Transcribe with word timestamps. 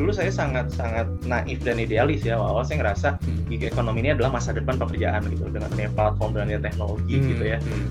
dulu 0.00 0.16
saya 0.16 0.32
sangat 0.32 0.72
sangat 0.72 1.04
naif 1.28 1.60
dan 1.60 1.76
idealis 1.76 2.24
ya 2.24 2.40
awal 2.40 2.64
saya 2.64 2.80
ngerasa 2.80 3.20
hmm. 3.20 3.52
gig 3.52 3.68
ekonomi 3.68 4.00
ini 4.00 4.16
adalah 4.16 4.32
masa 4.40 4.56
depan 4.56 4.80
pekerjaan 4.80 5.28
gitu 5.28 5.44
dengan 5.52 5.68
adanya 5.68 5.92
platform 5.92 6.30
dan 6.32 6.48
adanya 6.48 6.62
teknologi 6.72 7.16
hmm. 7.20 7.28
gitu 7.36 7.44
ya 7.44 7.58
hmm. 7.60 7.86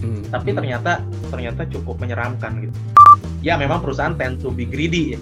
Hmm. 0.00 0.22
tapi 0.32 0.48
ternyata 0.56 1.04
ternyata 1.28 1.68
cukup 1.68 2.00
menyeramkan 2.00 2.64
gitu 2.64 2.78
ya 3.44 3.60
memang 3.60 3.84
perusahaan 3.84 4.16
tend 4.16 4.40
to 4.40 4.48
be 4.48 4.64
greedy 4.64 5.14
ya 5.14 5.20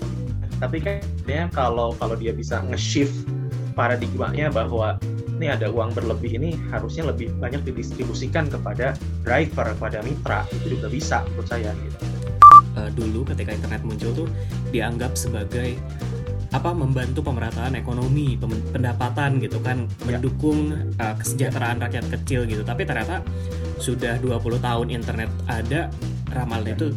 tapi 0.62 0.78
kayaknya 0.78 1.50
kalau 1.50 1.98
kalau 1.98 2.14
dia 2.14 2.30
bisa 2.30 2.62
nge-shift 2.62 3.26
paradigmanya 3.74 4.54
bahwa 4.54 5.02
ini 5.40 5.48
ada 5.48 5.72
uang 5.72 5.96
berlebih 5.96 6.36
ini 6.36 6.52
harusnya 6.68 7.08
lebih 7.08 7.32
banyak 7.40 7.64
didistribusikan 7.64 8.52
kepada 8.52 8.92
driver 9.24 9.72
kepada 9.72 10.04
mitra 10.04 10.44
itu 10.52 10.76
juga 10.76 10.92
bisa 10.92 11.24
menurut 11.32 11.48
saya 11.48 11.72
gitu. 11.72 11.98
Uh, 12.76 12.92
dulu 12.92 13.24
ketika 13.24 13.56
internet 13.56 13.80
muncul 13.80 14.12
tuh 14.12 14.28
dianggap 14.68 15.16
sebagai 15.16 15.80
apa 16.50 16.74
membantu 16.74 17.22
pemerataan 17.22 17.78
ekonomi, 17.78 18.34
pendapatan 18.74 19.38
gitu 19.38 19.62
kan, 19.62 19.86
ya. 20.06 20.18
mendukung 20.18 20.74
uh, 20.98 21.14
kesejahteraan 21.14 21.78
rakyat 21.78 22.06
kecil 22.18 22.46
gitu. 22.46 22.66
Tapi 22.66 22.82
ternyata 22.82 23.22
sudah 23.78 24.18
20 24.18 24.58
tahun 24.58 24.86
internet 24.90 25.30
ada, 25.46 25.88
ramalan 26.34 26.74
itu 26.74 26.90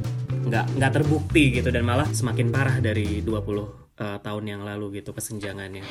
nggak 0.44 0.66
nggak 0.76 0.92
terbukti 0.92 1.44
gitu 1.62 1.70
dan 1.72 1.88
malah 1.88 2.10
semakin 2.10 2.52
parah 2.52 2.78
dari 2.84 3.24
20 3.24 3.30
uh, 3.32 4.18
tahun 4.20 4.44
yang 4.44 4.62
lalu 4.66 5.00
gitu 5.02 5.16
kesenjangannya. 5.16 5.86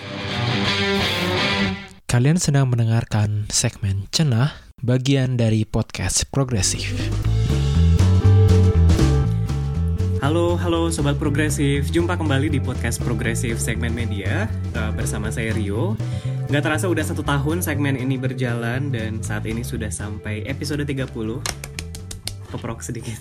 Kalian 2.10 2.36
sedang 2.36 2.68
mendengarkan 2.68 3.48
segmen 3.48 4.04
Cenah, 4.12 4.52
bagian 4.84 5.40
dari 5.40 5.64
podcast 5.64 6.28
progresif. 6.28 6.92
Halo, 10.22 10.54
halo 10.54 10.86
Sobat 10.86 11.18
Progresif. 11.18 11.90
Jumpa 11.90 12.14
kembali 12.14 12.46
di 12.46 12.62
podcast 12.62 13.02
Progresif 13.02 13.58
segmen 13.58 13.90
media 13.90 14.46
uh, 14.78 14.94
bersama 14.94 15.34
saya 15.34 15.50
Rio. 15.50 15.98
Gak 16.46 16.62
terasa 16.62 16.86
udah 16.86 17.02
satu 17.02 17.26
tahun 17.26 17.58
segmen 17.58 17.98
ini 17.98 18.14
berjalan 18.22 18.94
dan 18.94 19.18
saat 19.18 19.42
ini 19.50 19.66
sudah 19.66 19.90
sampai 19.90 20.46
episode 20.46 20.86
30 20.86 21.10
keprok 22.54 22.86
sedikit. 22.86 23.18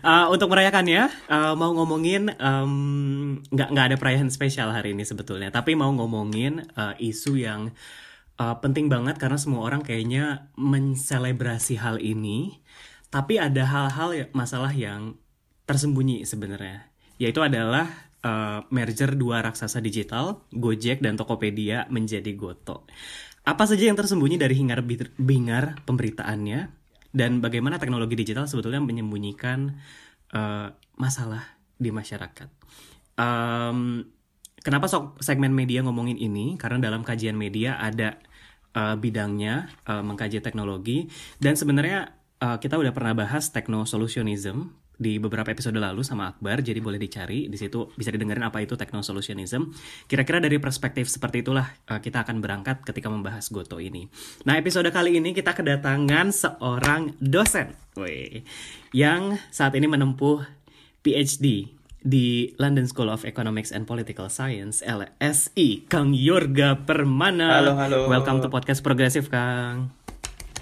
uh, 0.00 0.26
untuk 0.32 0.48
merayakannya, 0.48 1.12
uh, 1.28 1.52
mau 1.52 1.76
ngomongin 1.76 2.32
um, 2.40 3.44
nggak 3.52 3.68
nggak 3.68 3.86
ada 3.92 3.96
perayaan 4.00 4.32
spesial 4.32 4.72
hari 4.72 4.96
ini 4.96 5.04
sebetulnya, 5.04 5.52
tapi 5.52 5.76
mau 5.76 5.92
ngomongin 5.92 6.72
uh, 6.72 6.96
isu 6.96 7.36
yang 7.36 7.68
uh, 8.40 8.56
penting 8.64 8.88
banget 8.88 9.20
karena 9.20 9.36
semua 9.36 9.60
orang 9.68 9.84
kayaknya 9.84 10.48
menselebrasi 10.56 11.76
hal 11.76 12.00
ini, 12.00 12.64
tapi 13.12 13.36
ada 13.36 13.68
hal-hal 13.68 14.16
ya, 14.16 14.26
masalah 14.32 14.72
yang 14.72 15.20
tersembunyi 15.66 16.22
sebenarnya, 16.22 16.86
yaitu 17.18 17.42
adalah 17.42 17.90
uh, 18.22 18.62
merger 18.70 19.18
dua 19.18 19.42
raksasa 19.42 19.82
digital, 19.82 20.46
Gojek 20.54 21.02
dan 21.02 21.18
Tokopedia 21.18 21.90
menjadi 21.90 22.32
Goto. 22.38 22.86
Apa 23.46 23.66
saja 23.66 23.86
yang 23.86 23.98
tersembunyi 23.98 24.38
dari 24.42 24.58
hingar-bingar 24.58 25.86
pemberitaannya 25.86 26.60
dan 27.14 27.38
bagaimana 27.38 27.78
teknologi 27.78 28.18
digital 28.18 28.50
sebetulnya 28.50 28.82
menyembunyikan 28.82 29.78
uh, 30.34 30.74
masalah 30.98 31.56
di 31.78 31.94
masyarakat. 31.94 32.48
Um, 33.16 34.10
kenapa 34.60 34.90
sok 34.90 35.22
segmen 35.22 35.54
media 35.54 35.80
ngomongin 35.86 36.18
ini? 36.18 36.58
Karena 36.58 36.82
dalam 36.82 37.06
kajian 37.06 37.38
media 37.38 37.78
ada 37.78 38.18
uh, 38.74 38.98
bidangnya 38.98 39.70
uh, 39.86 40.02
mengkaji 40.02 40.42
teknologi 40.42 41.08
dan 41.38 41.54
sebenarnya 41.54 42.12
uh, 42.42 42.58
kita 42.58 42.76
udah 42.76 42.92
pernah 42.92 43.14
bahas 43.14 43.48
techno-solutionism 43.54 44.85
di 44.96 45.20
beberapa 45.20 45.52
episode 45.52 45.76
lalu 45.76 46.00
sama 46.00 46.32
Akbar, 46.32 46.64
jadi 46.64 46.80
boleh 46.80 46.96
dicari 46.96 47.52
di 47.52 47.56
situ 47.60 47.92
bisa 47.94 48.08
didengarin 48.08 48.48
apa 48.48 48.64
itu 48.64 48.80
techno 48.80 49.04
solutionism. 49.04 49.68
Kira-kira 50.08 50.40
dari 50.40 50.56
perspektif 50.56 51.12
seperti 51.12 51.44
itulah 51.44 51.68
uh, 51.92 52.00
kita 52.00 52.24
akan 52.24 52.40
berangkat 52.40 52.80
ketika 52.82 53.12
membahas 53.12 53.52
Goto 53.52 53.76
ini. 53.76 54.08
Nah 54.48 54.56
episode 54.56 54.88
kali 54.88 55.20
ini 55.20 55.36
kita 55.36 55.52
kedatangan 55.52 56.32
seorang 56.32 57.12
dosen, 57.20 57.76
Wih, 58.00 58.40
yang 58.96 59.36
saat 59.52 59.76
ini 59.76 59.84
menempuh 59.84 60.48
PhD 61.04 61.76
di 62.06 62.54
London 62.56 62.88
School 62.88 63.12
of 63.12 63.28
Economics 63.28 63.74
and 63.74 63.84
Political 63.84 64.32
Science 64.32 64.80
LSI, 64.80 65.90
Kang 65.92 66.16
Yorga 66.16 66.88
Permana. 66.88 67.60
Halo 67.60 67.72
halo. 67.76 67.98
Welcome 68.08 68.40
to 68.40 68.48
podcast 68.48 68.80
progresif 68.80 69.28
Kang. 69.28 69.92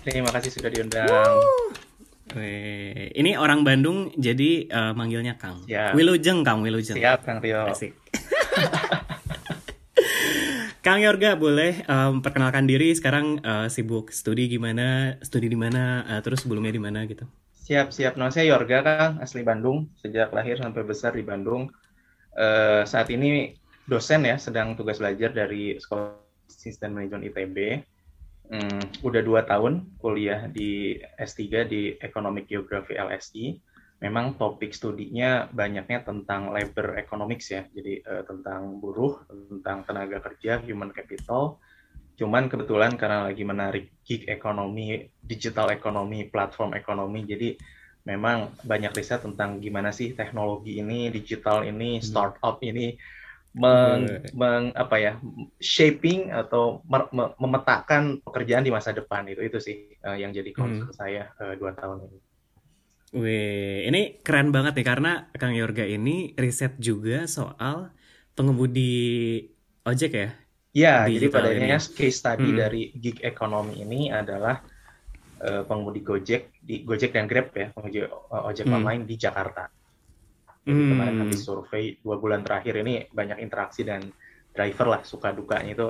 Terima 0.04 0.28
kasih 0.34 0.52
sudah 0.52 0.68
diundang. 0.72 1.08
Woo! 1.08 1.83
Weh, 2.32 3.12
ini 3.12 3.36
orang 3.36 3.68
Bandung 3.68 4.08
jadi 4.16 4.64
uh, 4.72 4.96
manggilnya 4.96 5.36
Kang. 5.36 5.60
Ya. 5.68 5.92
Wilujeng 5.92 6.40
Kang 6.40 6.64
Wilujeng. 6.64 6.96
Siap 6.96 7.20
Kang 7.28 7.44
Rio. 7.44 7.68
Asik. 7.68 7.92
Kang 10.84 11.00
Yorga 11.00 11.36
boleh 11.36 11.84
um, 11.88 12.20
perkenalkan 12.24 12.64
diri 12.64 12.92
sekarang 12.96 13.40
uh, 13.44 13.68
sibuk 13.68 14.12
studi 14.12 14.48
gimana, 14.52 15.16
studi 15.24 15.48
di 15.48 15.56
mana, 15.56 16.04
uh, 16.04 16.20
terus 16.24 16.44
sebelumnya 16.44 16.72
di 16.72 16.80
mana 16.80 17.04
gitu. 17.04 17.24
Siap 17.64 17.92
siap. 17.92 18.20
Nama 18.20 18.28
saya 18.32 18.52
Yorga 18.52 18.84
Kang, 18.84 19.12
asli 19.20 19.44
Bandung, 19.44 19.88
sejak 20.00 20.32
lahir 20.32 20.60
sampai 20.60 20.84
besar 20.84 21.16
di 21.16 21.24
Bandung. 21.24 21.72
Uh, 22.36 22.84
saat 22.84 23.08
ini 23.12 23.56
dosen 23.88 24.28
ya, 24.28 24.36
sedang 24.36 24.76
tugas 24.76 25.00
belajar 25.00 25.32
dari 25.32 25.76
Sekolah 25.80 26.20
Sistem 26.48 27.00
Manajemen 27.00 27.32
ITB 27.32 27.56
hmm, 28.50 29.04
udah 29.04 29.22
dua 29.24 29.46
tahun 29.46 29.98
kuliah 30.00 30.48
di 30.50 30.98
S3 31.16 31.40
di 31.68 31.82
Economic 32.00 32.48
Geography 32.48 32.96
LSI. 32.96 33.46
Memang 34.02 34.36
topik 34.36 34.74
studinya 34.76 35.48
banyaknya 35.48 36.04
tentang 36.04 36.52
labor 36.52 36.98
economics 37.00 37.48
ya, 37.48 37.64
jadi 37.72 38.04
uh, 38.04 38.22
tentang 38.26 38.76
buruh, 38.76 39.22
tentang 39.30 39.86
tenaga 39.86 40.20
kerja, 40.20 40.60
human 40.60 40.92
capital. 40.92 41.56
Cuman 42.14 42.52
kebetulan 42.52 43.00
karena 43.00 43.32
lagi 43.32 43.42
menarik 43.46 43.84
gig 44.04 44.28
ekonomi, 44.28 45.08
digital 45.24 45.72
ekonomi, 45.72 46.28
platform 46.28 46.76
ekonomi, 46.76 47.24
jadi 47.24 47.56
memang 48.04 48.52
banyak 48.60 48.92
riset 48.92 49.24
tentang 49.24 49.58
gimana 49.58 49.88
sih 49.88 50.12
teknologi 50.12 50.78
ini, 50.78 51.08
digital 51.08 51.64
ini, 51.64 51.98
hmm. 51.98 52.04
startup 52.04 52.60
ini 52.60 52.94
meng, 53.54 54.26
meng 54.34 54.74
apa 54.74 54.96
ya 54.98 55.12
shaping 55.62 56.34
atau 56.34 56.82
memetakan 57.38 58.18
pekerjaan 58.26 58.66
di 58.66 58.74
masa 58.74 58.90
depan 58.90 59.30
itu 59.30 59.46
itu 59.46 59.58
sih 59.62 59.94
uh, 60.02 60.18
yang 60.18 60.34
jadi 60.34 60.50
concern 60.50 60.90
hmm. 60.90 60.98
saya 60.98 61.30
uh, 61.38 61.54
dua 61.54 61.70
tahun 61.78 62.10
ini. 62.10 62.18
Wih, 63.14 63.86
ini 63.86 64.18
keren 64.26 64.50
banget 64.50 64.74
nih 64.74 64.86
karena 64.90 65.30
Kang 65.38 65.54
Yorga 65.54 65.86
ini 65.86 66.34
riset 66.34 66.74
juga 66.82 67.30
soal 67.30 67.94
pengemudi 68.34 69.38
ojek 69.86 70.12
ya? 70.12 70.28
Ya, 70.74 71.06
jadi 71.06 71.30
pada 71.30 71.54
akhirnya 71.54 71.78
case 71.78 72.18
study 72.18 72.50
hmm. 72.50 72.58
dari 72.58 72.90
gig 72.98 73.22
economy 73.22 73.86
ini 73.86 74.10
adalah 74.10 74.58
uh, 75.38 75.62
pengemudi 75.62 76.02
Gojek 76.02 76.58
di 76.58 76.82
Gojek 76.82 77.14
dan 77.14 77.30
Grab 77.30 77.54
ya, 77.54 77.70
pengemudi 77.70 78.02
ojek 78.34 78.66
hmm. 78.66 78.76
online 78.82 79.02
di 79.06 79.14
Jakarta. 79.14 79.70
Jadi 80.64 80.80
hmm. 80.80 80.90
kemarin 80.96 81.16
habis 81.28 81.40
survei 81.44 82.00
dua 82.00 82.16
bulan 82.16 82.40
terakhir 82.40 82.80
ini 82.80 83.04
banyak 83.12 83.38
interaksi 83.44 83.84
dan 83.84 84.00
driver 84.50 84.86
lah 84.96 85.00
suka 85.04 85.36
dukanya 85.36 85.76
itu. 85.76 85.88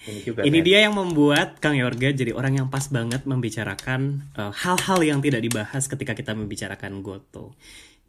Ini 0.00 0.20
juga. 0.24 0.40
Ini 0.46 0.58
kan. 0.62 0.66
dia 0.66 0.78
yang 0.88 0.94
membuat 0.96 1.48
Kang 1.60 1.76
Yorga 1.76 2.16
jadi 2.16 2.32
orang 2.32 2.62
yang 2.62 2.68
pas 2.72 2.88
banget 2.88 3.28
membicarakan 3.28 4.24
eh, 4.32 4.52
hal-hal 4.64 5.00
uh, 5.02 5.06
yang 5.06 5.20
tidak 5.20 5.44
dibahas 5.44 5.84
ketika 5.90 6.16
kita 6.16 6.32
membicarakan 6.32 7.04
Goto. 7.04 7.52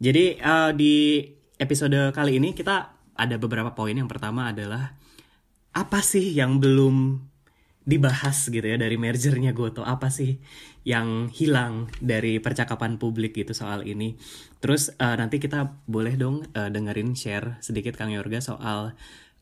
Jadi 0.00 0.40
uh, 0.40 0.72
di 0.72 1.26
episode 1.60 2.14
kali 2.16 2.40
ini 2.40 2.56
kita 2.56 2.96
ada 3.12 3.36
beberapa 3.36 3.76
poin. 3.76 3.92
Yang 3.92 4.08
pertama 4.08 4.54
adalah 4.54 4.96
apa 5.72 6.00
sih 6.00 6.32
yang 6.32 6.60
belum 6.62 7.20
dibahas 7.82 8.46
gitu 8.46 8.62
ya 8.62 8.78
dari 8.78 8.94
mergernya 8.94 9.50
Goto. 9.50 9.82
Apa 9.82 10.08
sih 10.08 10.38
yang 10.86 11.30
hilang 11.30 11.90
dari 11.98 12.38
percakapan 12.38 12.98
publik 12.98 13.34
gitu 13.34 13.54
soal 13.54 13.82
ini? 13.86 14.14
Terus 14.62 14.94
uh, 14.98 15.18
nanti 15.18 15.42
kita 15.42 15.82
boleh 15.90 16.14
dong 16.14 16.46
uh, 16.54 16.70
dengerin 16.70 17.18
share 17.18 17.58
sedikit 17.58 17.98
Kang 17.98 18.14
Yorga 18.14 18.38
soal 18.38 18.94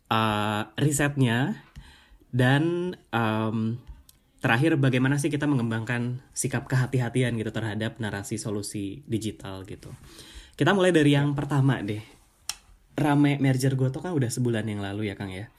uh, 0.09 0.63
risetnya. 0.81 1.67
Dan 2.31 2.95
um, 3.11 3.83
terakhir 4.39 4.79
bagaimana 4.79 5.19
sih 5.19 5.35
kita 5.35 5.51
mengembangkan 5.51 6.23
sikap 6.31 6.71
kehati-hatian 6.71 7.35
gitu 7.35 7.51
terhadap 7.51 7.99
narasi 7.99 8.39
solusi 8.39 9.03
digital 9.11 9.67
gitu? 9.67 9.91
Kita 10.55 10.73
mulai 10.73 10.95
dari 10.95 11.13
yang 11.13 11.35
pertama 11.35 11.83
deh. 11.83 12.01
Rame 12.95 13.41
merger 13.41 13.75
Goto 13.75 13.99
kan 13.99 14.13
udah 14.13 14.29
sebulan 14.29 14.65
yang 14.69 14.79
lalu 14.85 15.11
ya 15.11 15.19
Kang 15.19 15.33
ya. 15.33 15.51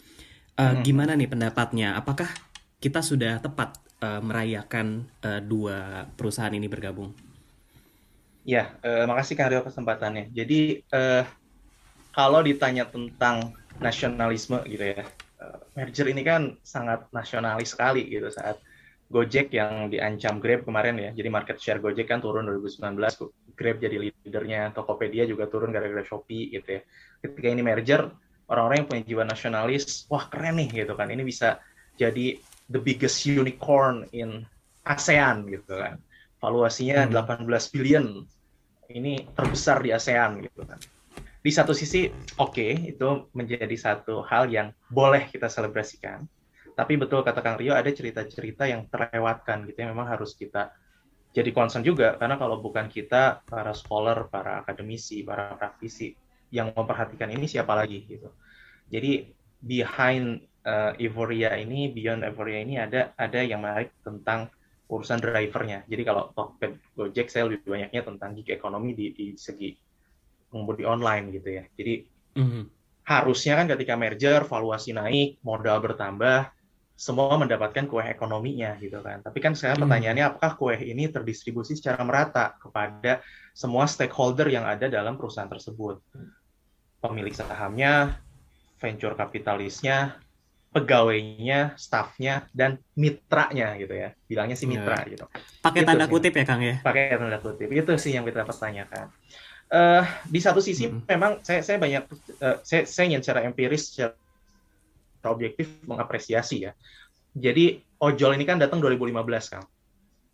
Uh, 0.56 0.80
gimana 0.86 1.18
nih 1.18 1.28
pendapatnya? 1.28 1.98
Apakah 1.98 2.30
kita 2.82 3.06
sudah 3.06 3.38
tepat 3.38 3.78
uh, 4.02 4.20
merayakan 4.20 5.06
uh, 5.22 5.38
dua 5.38 6.10
perusahaan 6.18 6.52
ini 6.52 6.66
bergabung. 6.66 7.14
Ya, 8.42 8.74
uh, 8.82 9.06
makasih 9.06 9.38
Kang 9.38 9.54
Rio 9.54 9.62
kesempatannya. 9.62 10.34
Jadi 10.34 10.82
uh, 10.90 11.22
kalau 12.10 12.42
ditanya 12.42 12.90
tentang 12.90 13.54
nasionalisme 13.78 14.66
gitu 14.66 14.98
ya, 14.98 15.06
merger 15.78 16.10
ini 16.10 16.26
kan 16.26 16.58
sangat 16.66 17.08
nasionalis 17.14 17.72
sekali 17.72 18.06
gitu 18.10 18.28
saat 18.34 18.60
Gojek 19.12 19.52
yang 19.52 19.92
diancam 19.92 20.40
Grab 20.40 20.64
kemarin 20.64 20.96
ya. 20.96 21.12
Jadi 21.12 21.28
market 21.28 21.60
share 21.60 21.84
Gojek 21.84 22.08
kan 22.08 22.24
turun 22.24 22.48
2019, 22.48 22.96
Grab 23.54 23.78
jadi 23.78 23.96
leadernya, 24.00 24.72
Tokopedia 24.72 25.28
juga 25.28 25.52
turun 25.52 25.76
gara-gara 25.76 26.02
Shopee 26.02 26.56
gitu 26.56 26.80
ya. 26.80 26.82
Ketika 27.20 27.48
ini 27.52 27.62
merger, 27.62 28.08
orang-orang 28.48 28.84
yang 28.84 28.88
punya 28.88 29.04
jiwa 29.04 29.24
nasionalis, 29.28 30.08
wah 30.08 30.32
keren 30.32 30.64
nih 30.64 30.88
gitu 30.88 30.96
kan, 30.96 31.12
ini 31.12 31.28
bisa 31.28 31.60
jadi 32.00 32.40
the 32.72 32.80
biggest 32.80 33.28
unicorn 33.28 34.08
in 34.16 34.48
ASEAN 34.88 35.46
gitu 35.52 35.78
kan. 35.78 36.00
Valuasinya 36.42 37.06
hmm. 37.06 37.46
18 37.46 37.74
billion, 37.76 38.26
ini 38.90 39.28
terbesar 39.36 39.84
di 39.84 39.94
ASEAN 39.94 40.42
gitu 40.42 40.64
kan. 40.66 40.80
Di 41.42 41.50
satu 41.50 41.74
sisi, 41.74 42.06
oke, 42.38 42.54
okay, 42.54 42.72
itu 42.94 43.30
menjadi 43.34 43.74
satu 43.74 44.22
hal 44.26 44.50
yang 44.50 44.74
boleh 44.90 45.26
kita 45.30 45.50
selebrasikan. 45.50 46.26
Tapi 46.72 46.98
betul 46.98 47.26
kata 47.26 47.42
Kang 47.44 47.58
Rio, 47.60 47.76
ada 47.76 47.90
cerita-cerita 47.90 48.70
yang 48.70 48.88
terlewatkan 48.88 49.68
gitu, 49.70 49.86
yang 49.86 49.92
memang 49.94 50.08
harus 50.08 50.38
kita 50.38 50.72
jadi 51.32 51.56
concern 51.56 51.80
juga 51.80 52.20
karena 52.20 52.36
kalau 52.36 52.60
bukan 52.60 52.92
kita 52.92 53.48
para 53.48 53.72
scholar, 53.72 54.28
para 54.28 54.62
akademisi, 54.64 55.24
para 55.24 55.56
praktisi 55.56 56.12
yang 56.52 56.76
memperhatikan 56.76 57.32
ini 57.32 57.48
siapa 57.48 57.72
lagi 57.72 58.04
gitu. 58.04 58.28
Jadi 58.92 59.32
behind 59.64 60.44
uh, 60.66 60.92
Euphoria 60.98 61.58
ini, 61.58 61.90
beyond 61.94 62.26
Euphoria 62.26 62.60
ini 62.62 62.78
ada 62.78 63.14
ada 63.18 63.40
yang 63.42 63.62
menarik 63.62 63.96
tentang 64.02 64.50
urusan 64.92 65.24
drivernya. 65.24 65.88
Jadi 65.88 66.04
kalau 66.04 66.36
Tokped 66.36 66.96
Gojek 66.98 67.32
saya 67.32 67.48
lebih 67.48 67.64
banyaknya 67.64 68.02
tentang 68.04 68.36
gig 68.36 68.52
ekonomi 68.52 68.92
di, 68.92 69.16
di 69.16 69.26
segi 69.40 69.72
pengemudi 70.52 70.84
online 70.84 71.32
gitu 71.32 71.50
ya. 71.50 71.64
Jadi 71.80 71.94
mm 72.36 72.44
-hmm. 72.44 72.64
harusnya 73.08 73.54
kan 73.56 73.68
ketika 73.72 73.94
merger 73.96 74.44
valuasi 74.44 74.92
naik, 74.92 75.40
modal 75.48 75.80
bertambah, 75.80 76.52
semua 77.02 77.34
mendapatkan 77.34 77.90
kue 77.90 78.06
ekonominya 78.06 78.78
gitu 78.78 79.02
kan. 79.02 79.26
Tapi 79.26 79.42
kan 79.42 79.58
sekarang 79.58 79.82
hmm. 79.82 79.86
pertanyaannya 79.90 80.26
apakah 80.30 80.52
kue 80.54 80.78
ini 80.78 81.10
terdistribusi 81.10 81.74
secara 81.74 82.06
merata 82.06 82.54
kepada 82.62 83.26
semua 83.58 83.90
stakeholder 83.90 84.46
yang 84.54 84.70
ada 84.70 84.86
dalam 84.86 85.18
perusahaan 85.18 85.50
tersebut. 85.50 85.98
Pemilik 87.02 87.34
sahamnya, 87.34 88.22
venture 88.78 89.18
kapitalisnya, 89.18 90.14
pegawainya, 90.72 91.76
staffnya, 91.76 92.48
dan 92.56 92.80
mitranya 92.96 93.76
gitu 93.76 93.92
ya. 93.92 94.16
Bilangnya 94.26 94.56
sih 94.56 94.68
mitra 94.72 95.04
yeah. 95.04 95.12
gitu. 95.12 95.26
Pakai 95.60 95.84
tanda 95.84 96.08
sih. 96.08 96.12
kutip 96.16 96.34
ya 96.34 96.44
Kang 96.48 96.64
ya? 96.64 96.80
Pakai 96.80 97.20
tanda 97.20 97.38
kutip. 97.44 97.68
Itu 97.68 97.92
sih 98.00 98.16
yang 98.16 98.24
kita 98.24 98.48
pertanyakan. 98.48 99.12
Uh, 99.72 100.04
di 100.28 100.40
satu 100.44 100.60
sisi 100.60 100.84
hmm. 100.84 101.08
memang 101.08 101.40
saya 101.48 101.64
saya 101.64 101.80
banyak 101.80 102.04
uh, 102.44 102.60
saya 102.60 102.84
saya 102.84 103.08
ingin 103.08 103.24
secara 103.24 103.48
empiris 103.48 103.96
secara 103.96 104.12
objektif 105.32 105.80
mengapresiasi 105.88 106.68
ya. 106.68 106.72
Jadi 107.32 107.80
ojol 108.04 108.36
ini 108.36 108.44
kan 108.44 108.60
datang 108.60 108.84
2015 108.84 109.16
kan. 109.48 109.64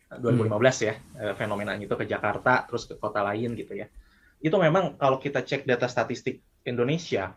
2015 0.08 0.48
hmm. 0.48 0.64
ya 0.88 0.94
eh, 1.20 1.34
fenomenanya 1.36 1.84
itu 1.84 1.92
ke 2.00 2.08
Jakarta 2.08 2.64
terus 2.64 2.88
ke 2.88 2.96
kota 2.96 3.22
lain 3.22 3.54
gitu 3.54 3.76
ya. 3.76 3.92
Itu 4.40 4.56
memang 4.58 4.96
kalau 4.96 5.20
kita 5.20 5.44
cek 5.44 5.68
data 5.68 5.86
statistik 5.86 6.42
Indonesia 6.64 7.36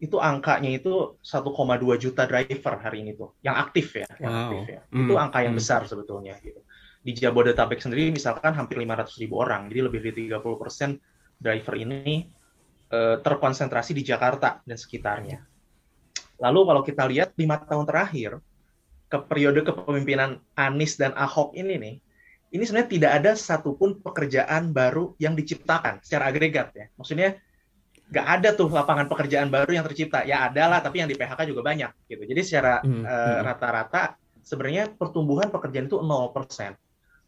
itu 0.00 0.16
angkanya 0.16 0.72
itu 0.72 1.20
1,2 1.20 1.52
juta 2.00 2.24
driver 2.24 2.74
hari 2.80 3.04
ini 3.04 3.12
tuh 3.12 3.36
yang 3.44 3.60
aktif 3.60 4.00
ya, 4.00 4.08
yang 4.16 4.32
wow. 4.32 4.40
aktif 4.48 4.62
ya. 4.64 4.80
Hmm. 4.88 5.04
Itu 5.04 5.14
angka 5.20 5.38
yang 5.44 5.52
hmm. 5.52 5.60
besar 5.60 5.80
sebetulnya 5.84 6.40
gitu. 6.40 6.64
Di 7.00 7.12
Jabodetabek 7.16 7.80
sendiri 7.80 8.08
misalkan 8.08 8.56
hampir 8.56 8.80
500 8.80 9.20
ribu 9.20 9.40
orang, 9.40 9.68
jadi 9.68 9.80
lebih 9.88 10.00
dari 10.04 10.32
30 10.32 10.40
persen 10.60 10.90
driver 11.36 11.74
ini 11.76 12.28
uh, 12.92 13.20
terkonsentrasi 13.20 13.92
di 13.92 14.02
Jakarta 14.04 14.64
dan 14.64 14.76
sekitarnya. 14.76 15.44
Lalu 16.40 16.60
kalau 16.64 16.82
kita 16.84 17.04
lihat 17.04 17.36
lima 17.36 17.60
tahun 17.60 17.84
terakhir 17.84 18.40
ke 19.12 19.18
periode 19.28 19.60
kepemimpinan 19.64 20.40
Anies 20.56 20.96
dan 20.96 21.12
Ahok 21.12 21.52
ini 21.52 21.76
nih, 21.76 21.94
ini 22.56 22.62
sebenarnya 22.64 22.90
tidak 22.90 23.12
ada 23.20 23.32
satupun 23.36 24.00
pekerjaan 24.00 24.72
baru 24.72 25.12
yang 25.20 25.36
diciptakan 25.36 26.00
secara 26.00 26.32
agregat 26.32 26.72
ya. 26.72 26.88
Maksudnya 26.96 27.36
nggak 28.10 28.26
ada 28.26 28.48
tuh 28.58 28.66
lapangan 28.68 29.06
pekerjaan 29.06 29.48
baru 29.48 29.70
yang 29.70 29.86
tercipta. 29.86 30.26
Ya 30.26 30.50
ada 30.50 30.66
lah, 30.66 30.78
tapi 30.82 30.98
yang 30.98 31.08
di 31.08 31.14
PHK 31.14 31.46
juga 31.46 31.62
banyak 31.62 32.10
gitu. 32.10 32.22
Jadi 32.26 32.40
secara 32.42 32.82
hmm, 32.82 33.06
uh, 33.06 33.38
rata-rata 33.46 34.18
sebenarnya 34.42 34.90
pertumbuhan 34.90 35.48
pekerjaan 35.48 35.86
itu 35.86 36.02
0%. 36.02 36.74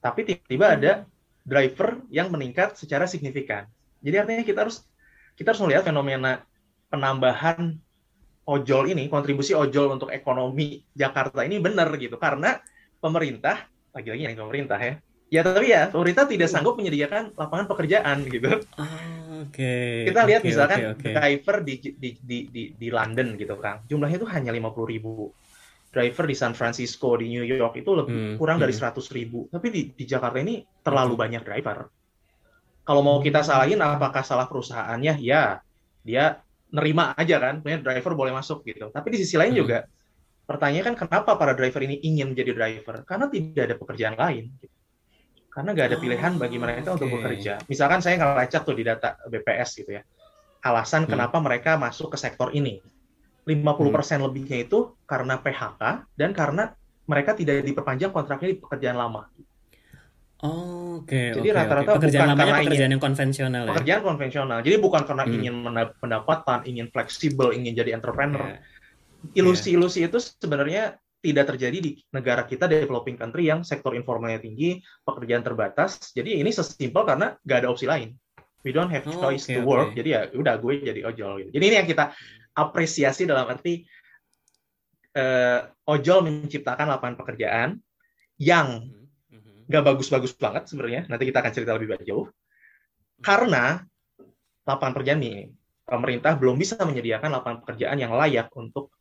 Tapi 0.03 0.21
tiba-tiba 0.27 0.67
hmm. 0.67 0.77
ada 0.77 0.93
driver 1.47 2.03
yang 2.11 2.35
meningkat 2.35 2.75
secara 2.75 3.07
signifikan. 3.07 3.71
Jadi 4.03 4.17
artinya 4.19 4.43
kita 4.43 4.67
harus 4.67 4.83
kita 5.39 5.55
harus 5.55 5.63
melihat 5.63 5.87
fenomena 5.87 6.43
penambahan 6.91 7.79
ojol 8.43 8.91
ini, 8.91 9.07
kontribusi 9.07 9.55
ojol 9.55 9.95
untuk 9.95 10.11
ekonomi 10.11 10.83
Jakarta 10.93 11.47
ini 11.47 11.63
benar 11.63 11.95
gitu. 11.95 12.19
Karena 12.19 12.59
pemerintah, 12.99 13.71
lagi-lagi 13.95 14.23
yang 14.27 14.35
pemerintah 14.35 14.79
ya, 14.83 14.99
ya 15.33 15.41
tapi 15.41 15.73
ya 15.73 15.89
pemerintah 15.89 16.29
tidak 16.29 16.53
sanggup 16.53 16.77
menyediakan 16.77 17.33
lapangan 17.33 17.65
pekerjaan 17.65 18.29
gitu. 18.29 18.61
Oh, 18.77 18.85
Oke. 19.43 19.59
Okay. 19.59 19.93
Kita 20.13 20.21
lihat 20.29 20.41
okay, 20.45 20.49
misalkan 20.53 20.79
okay, 20.79 20.93
okay. 20.95 21.13
driver 21.17 21.57
di, 21.65 21.75
di, 21.81 22.11
di, 22.21 22.39
di, 22.53 22.63
di 22.77 22.89
London 22.93 23.35
gitu 23.35 23.57
kan, 23.59 23.83
jumlahnya 23.91 24.19
itu 24.23 24.29
hanya 24.31 24.51
50 24.55 24.93
ribu. 24.93 25.33
Driver 25.93 26.25
di 26.25 26.33
San 26.33 26.57
Francisco, 26.57 27.21
di 27.21 27.29
New 27.29 27.45
York 27.45 27.77
itu 27.77 27.93
lebih 27.93 28.17
hmm, 28.17 28.37
kurang 28.41 28.57
hmm. 28.57 28.65
dari 28.65 28.73
100 28.73 28.97
ribu. 29.13 29.45
Tapi 29.53 29.69
di, 29.69 29.83
di 29.93 30.05
Jakarta 30.09 30.41
ini 30.41 30.65
terlalu 30.81 31.15
hmm. 31.17 31.21
banyak 31.21 31.43
driver. 31.45 31.79
Kalau 32.83 33.05
mau 33.05 33.21
kita 33.21 33.45
salahin 33.45 33.77
apakah 33.85 34.25
salah 34.25 34.49
perusahaannya? 34.49 35.21
Ya, 35.21 35.61
dia 36.01 36.41
nerima 36.73 37.13
aja 37.13 37.37
kan, 37.37 37.61
punya 37.61 37.77
driver 37.85 38.17
boleh 38.17 38.33
masuk 38.33 38.65
gitu. 38.65 38.89
Tapi 38.89 39.09
di 39.13 39.19
sisi 39.21 39.37
lain 39.37 39.53
hmm. 39.53 39.61
juga 39.61 39.85
pertanyaan 40.49 40.93
kan 40.93 41.07
kenapa 41.07 41.37
para 41.37 41.53
driver 41.53 41.85
ini 41.85 42.01
ingin 42.01 42.33
menjadi 42.33 42.57
driver? 42.57 43.05
Karena 43.05 43.29
tidak 43.29 43.63
ada 43.69 43.77
pekerjaan 43.77 44.17
lain. 44.17 44.49
Gitu. 44.65 44.82
Karena 45.53 45.77
nggak 45.77 45.87
ada 45.93 45.99
pilihan 46.01 46.33
bagi 46.41 46.57
mereka 46.57 46.97
okay. 46.97 46.97
untuk 46.97 47.09
bekerja. 47.21 47.61
Misalkan 47.69 48.01
saya 48.01 48.17
ngelacak 48.17 48.65
tuh 48.65 48.73
di 48.73 48.85
data 48.89 49.21
BPS 49.29 49.85
gitu 49.85 50.01
ya. 50.01 50.03
Alasan 50.65 51.05
hmm. 51.05 51.13
kenapa 51.13 51.37
mereka 51.45 51.77
masuk 51.77 52.17
ke 52.17 52.19
sektor 52.19 52.49
ini. 52.57 52.81
50% 53.45 53.69
hmm. 53.77 54.23
lebihnya 54.23 54.59
itu 54.65 54.97
karena 55.05 55.37
PHK 55.37 56.09
dan 56.15 56.31
karena 56.33 56.73
mereka 57.05 57.35
tidak 57.35 57.67
diperpanjang 57.67 58.15
kontraknya 58.15 58.55
di 58.55 58.59
pekerjaan 58.63 58.97
lama. 58.97 59.29
Oh, 60.43 61.03
oke. 61.03 61.07
Okay, 61.07 61.37
Jadi 61.37 61.49
rata-rata 61.55 61.91
okay. 61.95 61.99
pekerjaan 62.03 62.29
bukan 62.33 62.39
karena 62.39 62.55
pekerjaan 62.59 62.89
ingin, 62.89 62.95
yang 62.97 63.03
konvensional 63.03 63.63
ya. 63.63 63.71
Pekerjaan 63.77 64.03
konvensional. 64.03 64.59
Jadi 64.65 64.77
bukan 64.81 65.03
karena 65.05 65.25
hmm. 65.27 65.35
ingin 65.39 65.55
pendapatan, 66.01 66.59
ingin 66.67 66.87
fleksibel, 66.91 67.53
ingin 67.53 67.77
jadi 67.77 67.91
entrepreneur. 67.95 68.57
Yeah. 68.57 69.39
Ilusi-ilusi 69.43 70.03
itu 70.03 70.19
sebenarnya 70.19 71.02
tidak 71.23 71.55
terjadi 71.55 71.79
di 71.79 71.91
negara 72.11 72.43
kita 72.43 72.67
developing 72.67 73.15
country 73.15 73.47
yang 73.47 73.63
sektor 73.63 73.95
informalnya 73.95 74.43
tinggi, 74.43 74.83
pekerjaan 75.07 75.47
terbatas. 75.47 76.11
Jadi 76.11 76.43
ini 76.43 76.51
sesimpel 76.51 77.07
karena 77.07 77.39
nggak 77.47 77.59
ada 77.63 77.69
opsi 77.71 77.87
lain. 77.87 78.11
We 78.67 78.75
don't 78.75 78.91
have 78.91 79.07
oh, 79.07 79.15
choice 79.15 79.47
okay, 79.47 79.59
to 79.59 79.61
work. 79.63 79.95
Okay. 79.95 80.03
Jadi 80.03 80.09
ya 80.11 80.21
udah 80.35 80.55
gue 80.59 80.73
jadi 80.83 81.01
ojol 81.07 81.47
gitu. 81.47 81.51
Jadi 81.55 81.65
ini 81.65 81.77
yang 81.79 81.89
kita 81.89 82.11
apresiasi 82.53 83.23
dalam 83.25 83.47
arti 83.47 83.87
uh, 85.17 85.71
ojol 85.87 86.27
menciptakan 86.27 86.91
lapangan 86.91 87.17
pekerjaan 87.23 87.79
yang 88.43 88.91
hmm 88.91 89.03
nggak 89.73 89.89
bagus-bagus 89.89 90.37
banget 90.37 90.69
sebenarnya. 90.69 91.09
Nanti 91.09 91.25
kita 91.33 91.41
akan 91.41 91.53
cerita 91.57 91.73
lebih 91.81 91.97
jauh. 92.05 92.29
Karena 93.25 93.81
lapangan 94.69 94.93
pekerjaan 94.93 95.23
ini, 95.25 95.49
pemerintah 95.87 96.37
belum 96.37 96.61
bisa 96.61 96.77
menyediakan 96.83 97.33
lapangan 97.33 97.59
pekerjaan 97.65 97.97
yang 97.97 98.13
layak 98.13 98.53
untuk 98.53 98.93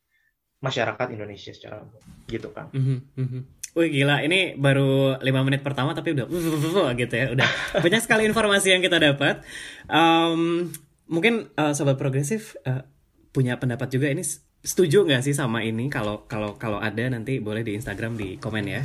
masyarakat 0.61 1.07
Indonesia 1.11 1.51
secara 1.51 1.81
gitu 2.29 2.53
kan. 2.53 2.69
Mm 2.71 3.01
-hmm. 3.17 3.41
Wih 3.71 3.87
gila, 3.87 4.19
ini 4.19 4.53
baru 4.59 5.15
lima 5.23 5.47
menit 5.47 5.63
pertama 5.63 5.95
tapi 5.95 6.11
udah 6.11 6.27
gitu 7.01 7.13
ya, 7.15 7.31
udah 7.31 7.49
banyak 7.79 8.01
sekali 8.03 8.27
informasi 8.27 8.75
yang 8.75 8.83
kita 8.83 8.99
dapat. 8.99 9.41
Um, 9.87 10.69
mungkin 11.07 11.51
uh, 11.55 11.71
sobat 11.71 11.95
progresif 11.95 12.59
uh, 12.67 12.83
punya 13.31 13.55
pendapat 13.59 13.87
juga 13.91 14.11
ini 14.11 14.23
setuju 14.61 15.07
nggak 15.07 15.23
sih 15.23 15.31
sama 15.31 15.63
ini? 15.63 15.87
Kalau 15.87 16.27
kalau 16.27 16.59
kalau 16.59 16.83
ada 16.83 17.07
nanti 17.07 17.39
boleh 17.39 17.63
di 17.63 17.79
Instagram 17.79 18.19
di 18.19 18.35
komen 18.37 18.65
ya. 18.67 18.83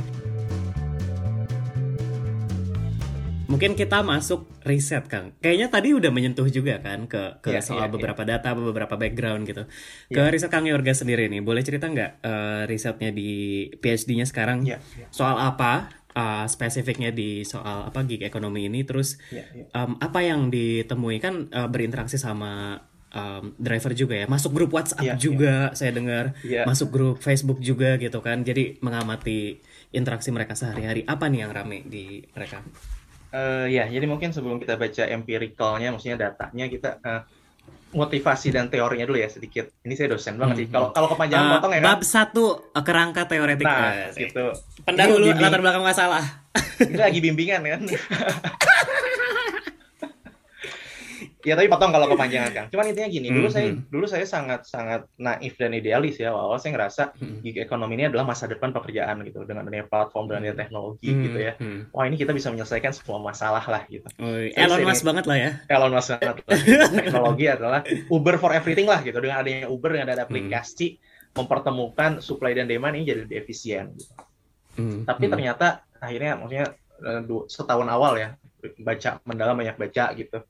Mungkin 3.47 3.73
kita 3.73 4.03
masuk 4.03 4.45
riset 4.67 5.07
Kang. 5.07 5.33
Kayaknya 5.41 5.67
tadi 5.71 5.95
udah 5.95 6.11
menyentuh 6.13 6.47
juga 6.51 6.77
kan 6.83 7.07
ke 7.07 7.39
ke 7.41 7.57
yeah, 7.57 7.63
soal 7.63 7.87
yeah, 7.87 7.91
beberapa 7.91 8.21
yeah. 8.27 8.37
data, 8.37 8.53
beberapa 8.53 8.95
background 8.99 9.47
gitu. 9.47 9.63
Ke 10.11 10.21
yeah. 10.21 10.31
riset 10.31 10.51
Kang 10.51 10.67
Yorga 10.67 10.93
sendiri 10.93 11.31
nih, 11.31 11.41
boleh 11.41 11.63
cerita 11.63 11.87
nggak 11.87 12.11
uh, 12.21 12.63
risetnya 12.67 13.09
di 13.15 13.65
PhD-nya 13.79 14.27
sekarang 14.29 14.67
yeah, 14.67 14.83
yeah. 14.99 15.09
soal 15.09 15.39
apa? 15.39 15.89
Uh, 16.17 16.49
spesifiknya 16.49 17.13
di 17.13 17.45
soal 17.45 17.93
apa 17.93 18.01
gig 18.01 18.25
ekonomi 18.25 18.65
ini, 18.65 18.81
terus 18.81 19.21
yeah, 19.29 19.45
yeah. 19.53 19.69
Um, 19.77 20.01
apa 20.01 20.25
yang 20.25 20.49
ditemui 20.49 21.21
kan 21.21 21.45
uh, 21.53 21.69
berinteraksi 21.69 22.17
sama 22.17 22.81
um, 23.13 23.53
driver 23.61 23.93
juga 23.93 24.17
ya, 24.17 24.25
masuk 24.25 24.49
grup 24.57 24.73
WhatsApp 24.73 25.13
yeah, 25.13 25.13
juga 25.13 25.69
yeah. 25.69 25.77
saya 25.77 25.93
dengar, 25.93 26.33
yeah. 26.41 26.65
masuk 26.65 26.89
grup 26.89 27.21
Facebook 27.21 27.61
juga 27.61 28.01
gitu 28.01 28.17
kan, 28.25 28.41
jadi 28.41 28.81
mengamati 28.81 29.61
interaksi 29.93 30.33
mereka 30.33 30.57
sehari-hari. 30.57 31.05
Apa 31.05 31.29
nih 31.29 31.45
yang 31.45 31.53
rame 31.53 31.85
di 31.85 32.25
mereka? 32.33 32.65
Uh, 33.27 33.67
ya, 33.67 33.85
jadi 33.87 34.07
mungkin 34.07 34.31
sebelum 34.31 34.57
kita 34.57 34.79
baca 34.79 35.03
empiricalnya, 35.03 35.91
maksudnya 35.91 36.17
datanya, 36.17 36.65
kita 36.71 36.89
uh, 37.03 37.21
motivasi 37.95 38.51
dan 38.51 38.67
teorinya 38.67 39.07
dulu 39.07 39.19
ya 39.19 39.29
sedikit. 39.31 39.71
Ini 39.83 39.93
saya 39.95 40.11
dosen 40.11 40.35
banget 40.35 40.55
sih. 40.63 40.67
Kalau 40.67 40.91
kalau 40.91 41.07
kepanjangan 41.11 41.47
uh, 41.47 41.53
potong 41.59 41.71
ya 41.75 41.79
kan. 41.79 41.87
Bab 41.87 42.01
satu 42.03 42.45
kerangka 42.83 43.23
teoretik. 43.27 43.63
Nah, 43.63 44.11
gitu. 44.11 44.45
Pendahulu 44.83 45.31
latar 45.31 45.59
belakang 45.63 45.83
masalah. 45.83 46.23
Ini 46.83 46.97
lagi 46.99 47.19
bimbingan 47.23 47.63
kan. 47.63 47.81
Ya 51.47 51.55
tapi 51.55 51.71
potong 51.71 51.95
kalau 51.95 52.11
kepanjangan 52.11 52.51
Kang. 52.51 52.67
Cuman 52.67 52.91
intinya 52.91 53.07
gini, 53.07 53.31
dulu 53.31 53.47
saya 53.47 53.71
hmm. 53.71 53.87
dulu 53.87 54.03
saya 54.03 54.27
sangat 54.27 54.67
sangat 54.67 55.07
naif 55.15 55.55
dan 55.55 55.71
idealis 55.71 56.19
ya. 56.19 56.35
Awal 56.35 56.59
saya 56.59 56.75
ngerasa 56.75 57.03
Hmm. 57.15 57.39
gig 57.39 57.55
economy 57.55 57.95
ini 57.95 58.11
adalah 58.11 58.27
masa 58.27 58.45
depan 58.45 58.69
pekerjaan 58.69 59.23
gitu 59.23 59.47
dengan 59.47 59.63
adanya 59.63 59.87
platform 59.87 60.27
dan 60.27 60.43
adanya 60.43 60.59
teknologi 60.59 61.07
Hmm, 61.07 61.23
gitu 61.23 61.39
ya. 61.39 61.53
Wah 61.89 62.03
ini 62.03 62.19
kita 62.19 62.35
bisa 62.35 62.51
menyelesaikan 62.51 62.91
semua 62.91 63.23
masalah 63.23 63.63
lah 63.63 63.87
gitu. 63.87 64.03
Oh, 64.19 64.27
Terus 64.27 64.59
Elon 64.59 64.83
ini- 64.83 64.87
Musk 64.91 65.03
banget 65.07 65.23
lah 65.23 65.37
ya. 65.39 65.51
Elon 65.65 65.91
Musk 65.95 66.09
banget 66.13 66.35
lah. 66.43 66.57
Teknologi 66.99 67.45
adalah 67.47 67.79
Uber 68.11 68.35
for 68.35 68.51
everything 68.51 68.83
lah 68.83 68.99
gitu. 68.99 69.15
Dengan 69.17 69.39
adanya 69.39 69.71
Uber 69.71 69.95
dengan 69.95 70.11
ada 70.11 70.27
aplikasi 70.27 70.99
mempertemukan 71.31 72.19
supply 72.19 72.51
dan 72.51 72.67
demand 72.67 72.91
ini 72.91 73.07
jadi 73.07 73.23
lebih 73.23 73.39
efisien. 73.39 73.95
Gitu. 73.95 74.11
Tapi 75.05 75.23
ternyata 75.25 75.87
akhirnya 75.97 76.35
maksudnya 76.35 76.67
eh, 76.99 77.21
setahun 77.47 77.87
awal 77.87 78.13
ya 78.17 78.35
baca 78.77 79.21
mendalam 79.23 79.55
banyak 79.55 79.77
baca 79.77 80.11
gitu. 80.11 80.43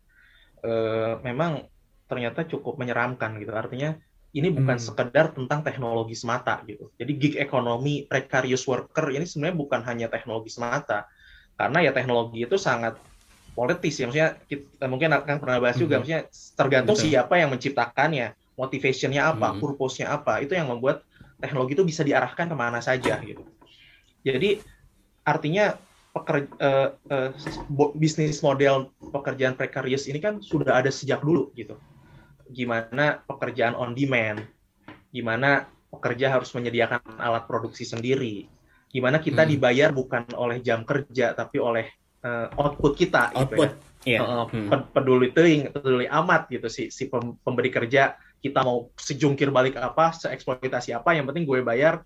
Eh, 0.68 1.14
memang 1.24 1.64
ternyata 2.12 2.44
cukup 2.44 2.76
menyeramkan 2.76 3.40
gitu. 3.40 3.56
Artinya 3.56 3.96
ini 4.36 4.52
bukan 4.52 4.76
Hmm. 4.76 4.84
sekedar 4.84 5.32
tentang 5.32 5.64
teknologi 5.64 6.12
semata 6.12 6.60
gitu. 6.68 6.92
Jadi 7.00 7.12
gig 7.16 7.36
economy, 7.40 8.04
precarious 8.12 8.68
worker 8.68 9.16
ini 9.16 9.24
sebenarnya 9.24 9.56
bukan 9.56 9.82
hanya 9.88 10.08
teknologi 10.12 10.52
semata. 10.52 11.08
Karena 11.56 11.88
ya 11.88 11.92
teknologi 11.96 12.44
itu 12.44 12.60
sangat 12.60 13.00
politis 13.56 13.96
ya. 13.98 14.12
Maksudnya 14.12 14.30
kita, 14.44 14.86
mungkin 14.92 15.10
akan 15.16 15.36
pernah 15.40 15.58
bahas 15.64 15.80
juga. 15.80 15.98
Mhm. 15.98 16.02
Maksudnya 16.04 16.22
tergantung 16.60 16.98
Betul. 17.00 17.08
siapa 17.08 17.34
yang 17.40 17.50
menciptakannya, 17.56 18.28
motivationnya 18.60 19.22
apa, 19.24 19.48
Mhm. 19.56 19.60
purpose-nya 19.64 20.08
apa. 20.12 20.44
Itu 20.44 20.54
yang 20.60 20.68
membuat 20.68 21.08
teknologi 21.40 21.80
itu 21.80 21.86
bisa 21.88 22.04
diarahkan 22.04 22.52
ke 22.52 22.56
mana 22.58 22.84
saja 22.84 23.18
gitu. 23.24 23.48
Jadi 24.28 24.60
artinya 25.24 25.80
peker, 26.18 26.50
eh, 26.58 26.90
eh, 27.14 27.30
bo- 27.70 27.94
bisnis 27.94 28.42
model 28.42 28.90
pekerjaan 29.14 29.54
precarious 29.54 30.10
ini 30.10 30.18
kan 30.18 30.42
sudah 30.42 30.82
ada 30.82 30.90
sejak 30.90 31.22
dulu 31.22 31.54
gitu. 31.54 31.78
Gimana 32.50 33.22
pekerjaan 33.28 33.78
on 33.78 33.94
demand, 33.94 34.42
gimana 35.14 35.68
pekerja 35.94 36.34
harus 36.34 36.50
menyediakan 36.56 37.00
alat 37.20 37.46
produksi 37.46 37.86
sendiri, 37.86 38.48
gimana 38.90 39.20
kita 39.22 39.44
Hmm. 39.46 39.52
dibayar 39.52 39.90
bukan 39.92 40.28
oleh 40.36 40.60
jam 40.64 40.84
kerja 40.84 41.38
tapi 41.38 41.62
oleh 41.62 41.86
eh, 42.18 42.50
output 42.58 42.98
kita 42.98 43.30
gitu 43.30 43.38
ya. 43.38 43.40
output. 43.46 43.72
Iya. 44.04 44.20
Heeh, 44.26 44.44
Hmm. 44.50 44.68
pe- 44.74 44.90
peduli 44.90 45.28
teuing, 45.32 45.70
peduli 45.70 46.10
amat 46.10 46.50
gitu 46.50 46.66
si 46.66 46.90
si 46.90 47.08
pem- 47.08 47.38
pemberi 47.46 47.70
kerja 47.70 48.18
kita 48.42 48.66
mau 48.66 48.90
sejungkir 48.98 49.54
balik 49.54 49.78
apa, 49.78 50.12
seeksploitasi 50.18 50.98
apa, 50.98 51.14
yang 51.14 51.30
penting 51.30 51.46
gue 51.46 51.62
bayar 51.62 52.02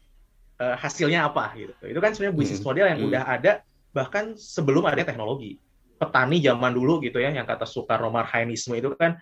eh, 0.61 0.77
hasilnya 0.77 1.25
apa 1.25 1.57
gitu. 1.57 1.73
Itu 1.89 1.97
kan 2.03 2.13
sebenarnya 2.13 2.37
bisnis 2.37 2.61
Hmm. 2.61 2.67
model 2.69 2.85
yang 2.91 2.99
Hmm. 3.01 3.07
udah 3.09 3.23
ada 3.23 3.51
bahkan 3.91 4.35
sebelum 4.35 4.87
ada 4.87 5.03
teknologi. 5.03 5.59
Petani 6.01 6.41
zaman 6.41 6.73
dulu 6.73 6.97
gitu 7.05 7.21
ya, 7.21 7.29
yang 7.29 7.45
kata 7.45 7.69
Soekarno 7.69 8.09
Marhainisme 8.09 8.73
itu 8.73 8.89
kan 8.97 9.21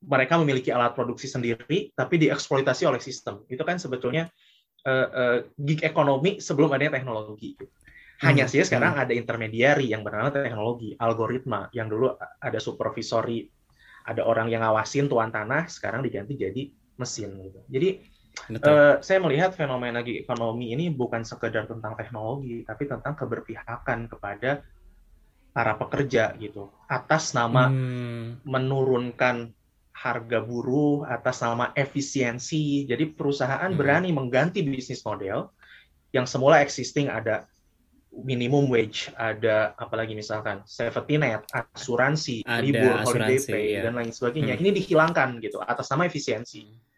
mereka 0.00 0.40
memiliki 0.40 0.72
alat 0.72 0.96
produksi 0.96 1.28
sendiri 1.28 1.92
tapi 1.92 2.14
dieksploitasi 2.16 2.86
oleh 2.86 3.02
sistem. 3.02 3.42
Itu 3.50 3.66
kan 3.66 3.76
sebetulnya 3.76 4.30
eh, 4.80 5.08
eh, 5.12 5.38
gig 5.60 5.84
ekonomi 5.84 6.40
sebelum 6.40 6.72
adanya 6.72 6.96
teknologi. 6.96 7.52
Hanya 8.24 8.44
Hmm. 8.44 8.52
saja 8.52 8.64
sekarang 8.68 8.96
ada 8.96 9.12
intermediary 9.12 9.92
yang 9.92 10.04
bernama 10.04 10.32
teknologi, 10.32 10.92
algoritma, 10.96 11.68
yang 11.72 11.88
dulu 11.88 12.16
ada 12.16 12.58
supervisory, 12.60 13.48
ada 14.08 14.24
orang 14.24 14.48
yang 14.48 14.64
ngawasin 14.64 15.08
tuan 15.08 15.28
tanah, 15.32 15.68
sekarang 15.68 16.04
diganti 16.04 16.36
jadi 16.36 16.68
mesin. 16.96 17.32
Gitu. 17.44 17.60
Jadi 17.68 17.88
Eh, 18.50 18.94
saya 19.02 19.18
melihat 19.22 19.54
fenomena 19.54 20.02
ekonomi 20.02 20.74
ini 20.74 20.90
bukan 20.90 21.22
sekedar 21.22 21.70
tentang 21.70 21.94
teknologi, 21.94 22.66
tapi 22.66 22.86
tentang 22.86 23.14
keberpihakan 23.14 24.10
kepada 24.10 24.62
para 25.50 25.74
pekerja 25.74 26.34
gitu, 26.38 26.70
atas 26.86 27.34
nama 27.34 27.66
Hmm. 27.70 28.38
menurunkan 28.46 29.50
harga 29.90 30.38
buruh 30.40 31.04
atas 31.04 31.42
nama 31.42 31.74
efisiensi. 31.74 32.86
Jadi 32.86 33.10
perusahaan 33.12 33.70
Hmm. 33.70 33.78
berani 33.78 34.10
mengganti 34.14 34.62
bisnis 34.62 35.02
model 35.02 35.50
yang 36.14 36.24
semula 36.26 36.62
existing 36.62 37.10
ada 37.10 37.46
minimum 38.10 38.66
wage, 38.66 39.06
ada 39.14 39.74
apalagi 39.78 40.18
misalkan 40.18 40.66
safety 40.66 41.14
net, 41.18 41.46
asuransi, 41.54 42.42
Ada 42.42 42.62
libur, 42.62 42.94
holiday 43.06 43.38
asuransi, 43.38 43.50
pay 43.54 43.66
ya. 43.78 43.82
dan 43.86 43.94
lain 43.94 44.10
sebagainya. 44.10 44.54
Hmm. 44.58 44.62
Ini 44.66 44.70
dihilangkan 44.74 45.28
gitu 45.38 45.62
atas 45.62 45.86
nama 45.94 46.06
efisiensi. 46.10 46.62
Hmm. 46.66 46.89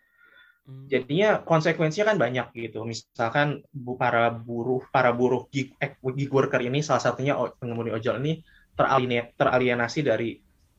Jadinya 0.62 1.42
konsekuensinya 1.42 2.14
kan 2.14 2.18
banyak 2.22 2.46
gitu. 2.54 2.86
Misalkan 2.86 3.66
bu- 3.74 3.98
para 3.98 4.30
buruh 4.30 4.86
para 4.94 5.10
buruh 5.10 5.50
gig, 5.50 5.74
eh, 5.82 5.98
gig 5.98 6.30
worker 6.30 6.62
ini 6.62 6.86
salah 6.86 7.02
satunya 7.02 7.34
pengemudi 7.58 7.90
ojol 7.90 8.22
ini 8.22 8.38
teralienasi, 8.78 9.34
teralienasi 9.34 10.00
dari 10.06 10.30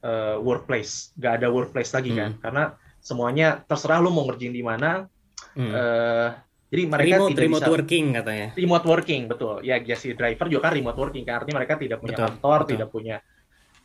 eh, 0.04 0.38
workplace. 0.40 1.12
Gak 1.20 1.44
ada 1.44 1.48
workplace 1.52 1.92
lagi 1.92 2.16
kan. 2.16 2.32
Karena 2.40 2.64
semuanya 3.04 3.60
terserah 3.68 4.00
lu 4.00 4.12
mau 4.12 4.24
ngerjain 4.28 4.56
di 4.56 4.64
mana. 4.64 5.04
Hmm. 5.54 5.72
eh, 5.72 6.30
jadi 6.74 6.84
mereka 6.90 7.16
remote, 7.22 7.30
tidak 7.36 7.44
remote 7.46 7.62
bisa 7.62 7.70
working 7.70 8.06
katanya. 8.18 8.48
remote 8.58 8.86
working 8.90 9.22
betul. 9.30 9.56
Ya, 9.62 9.78
si 9.94 10.08
driver 10.18 10.48
juga 10.50 10.72
kan 10.72 10.74
remote 10.74 10.98
working 10.98 11.24
kan. 11.28 11.44
Artinya 11.44 11.62
mereka 11.62 11.78
tidak 11.78 12.02
punya 12.02 12.16
Betul, 12.18 12.26
kantor, 12.34 12.60
betul. 12.64 12.72
tidak 12.74 12.88
punya 12.90 13.16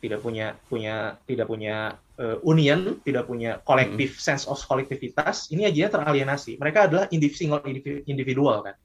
tidak 0.03 0.19
punya 0.25 0.45
punya 0.71 1.19
tidak 1.29 1.47
punya 1.51 1.75
eh, 2.19 2.37
union, 2.51 2.79
tidak 3.07 3.23
punya 3.29 3.59
kolektif 3.67 4.09
sense 4.19 4.47
of 4.51 4.59
kolektivitas. 4.69 5.51
Ini 5.53 5.69
aja 5.69 5.91
teralienasi. 5.99 6.51
Mereka 6.61 6.79
adalah 6.87 7.05
indiv- 7.15 7.35
single 7.39 7.63
indivi- 7.67 8.03
individual 8.07 8.57
kan. 8.67 8.75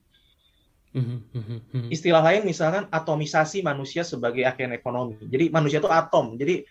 Hmm, 0.94 1.26
hmm, 1.32 1.60
hmm. 1.72 1.94
Istilah 1.94 2.22
lain 2.24 2.42
misalkan 2.48 2.88
atomisasi 2.88 3.60
manusia 3.60 4.02
sebagai 4.02 4.42
agen 4.42 4.72
ekonomi. 4.74 5.20
Jadi 5.28 5.44
manusia 5.52 5.78
itu 5.84 5.90
atom. 5.90 6.34
Jadi 6.40 6.64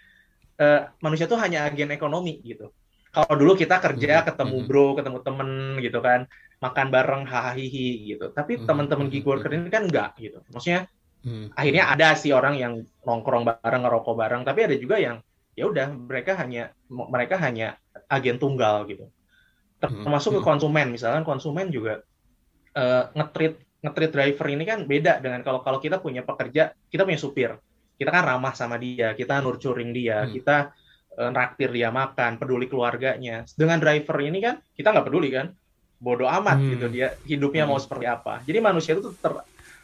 eh, 0.61 0.81
manusia 1.03 1.25
itu 1.29 1.37
hanya 1.39 1.69
agen 1.69 1.91
ekonomi 1.93 2.41
gitu. 2.45 2.71
Kalau 3.13 3.35
dulu 3.37 3.53
kita 3.57 3.77
kerja, 3.81 4.25
ketemu 4.27 4.57
bro, 4.67 4.97
ketemu 4.97 5.19
temen 5.25 5.49
gitu 5.85 5.99
kan, 6.01 6.25
makan 6.63 6.87
bareng 6.93 7.23
hahaha 7.29 7.57
gitu. 8.09 8.25
Tapi 8.37 8.53
Mhm, 8.57 8.65
teman-teman 8.67 9.07
mhm, 9.07 9.13
gig 9.13 9.25
worker 9.25 9.51
ini 9.53 9.69
kan 9.69 9.83
enggak 9.89 10.09
gitu. 10.21 10.39
Maksudnya 10.53 10.89
Hmm. 11.23 11.47
akhirnya 11.55 11.83
ada 11.93 12.07
sih 12.19 12.31
orang 12.35 12.55
yang 12.59 12.73
nongkrong 13.07 13.43
bareng, 13.47 13.81
ngerokok 13.85 14.15
bareng, 14.21 14.41
tapi 14.47 14.59
ada 14.67 14.75
juga 14.75 14.97
yang 14.99 15.17
ya 15.53 15.65
udah 15.69 15.87
mereka 16.09 16.33
hanya 16.41 16.73
mereka 16.89 17.35
hanya 17.39 17.77
agen 18.09 18.37
tunggal 18.41 18.85
gitu. 18.89 19.05
Termasuk 19.81 20.39
ke 20.39 20.41
Mhm. 20.41 20.47
konsumen, 20.47 20.87
misalkan 20.95 21.23
konsumen 21.27 21.67
juga 21.71 21.99
eh, 22.77 23.03
ngetrit 23.17 23.53
ngetrit 23.83 24.11
driver 24.15 24.47
ini 24.47 24.63
kan 24.63 24.79
beda 24.87 25.19
dengan 25.19 25.41
kalau 25.45 25.59
kalau 25.65 25.79
kita 25.83 25.99
punya 25.99 26.23
pekerja, 26.23 26.71
kita 26.91 27.03
punya 27.07 27.19
supir, 27.19 27.51
kita 27.99 28.09
kan 28.15 28.23
ramah 28.23 28.53
sama 28.55 28.75
dia, 28.79 29.11
kita 29.17 29.43
nurturing 29.43 29.91
dia, 29.95 30.25
Hmm. 30.25 30.33
kita 30.33 30.71
eh, 31.19 31.31
naktir 31.33 31.69
dia 31.69 31.89
makan, 31.93 32.41
peduli 32.41 32.65
keluarganya. 32.71 33.45
Dengan 33.53 33.77
driver 33.83 34.17
ini 34.23 34.39
kan 34.41 34.55
kita 34.73 34.89
nggak 34.93 35.05
peduli 35.09 35.29
kan, 35.33 35.47
bodoh 36.01 36.29
amat 36.29 36.63
Hmm. 36.63 36.71
gitu 36.73 36.85
dia 36.89 37.07
hidupnya 37.27 37.63
mau 37.69 37.77
Hmm. 37.77 37.85
seperti 37.85 38.05
apa. 38.09 38.41
Jadi 38.47 38.59
manusia 38.63 38.93
itu 38.97 39.13
ter, 39.21 39.33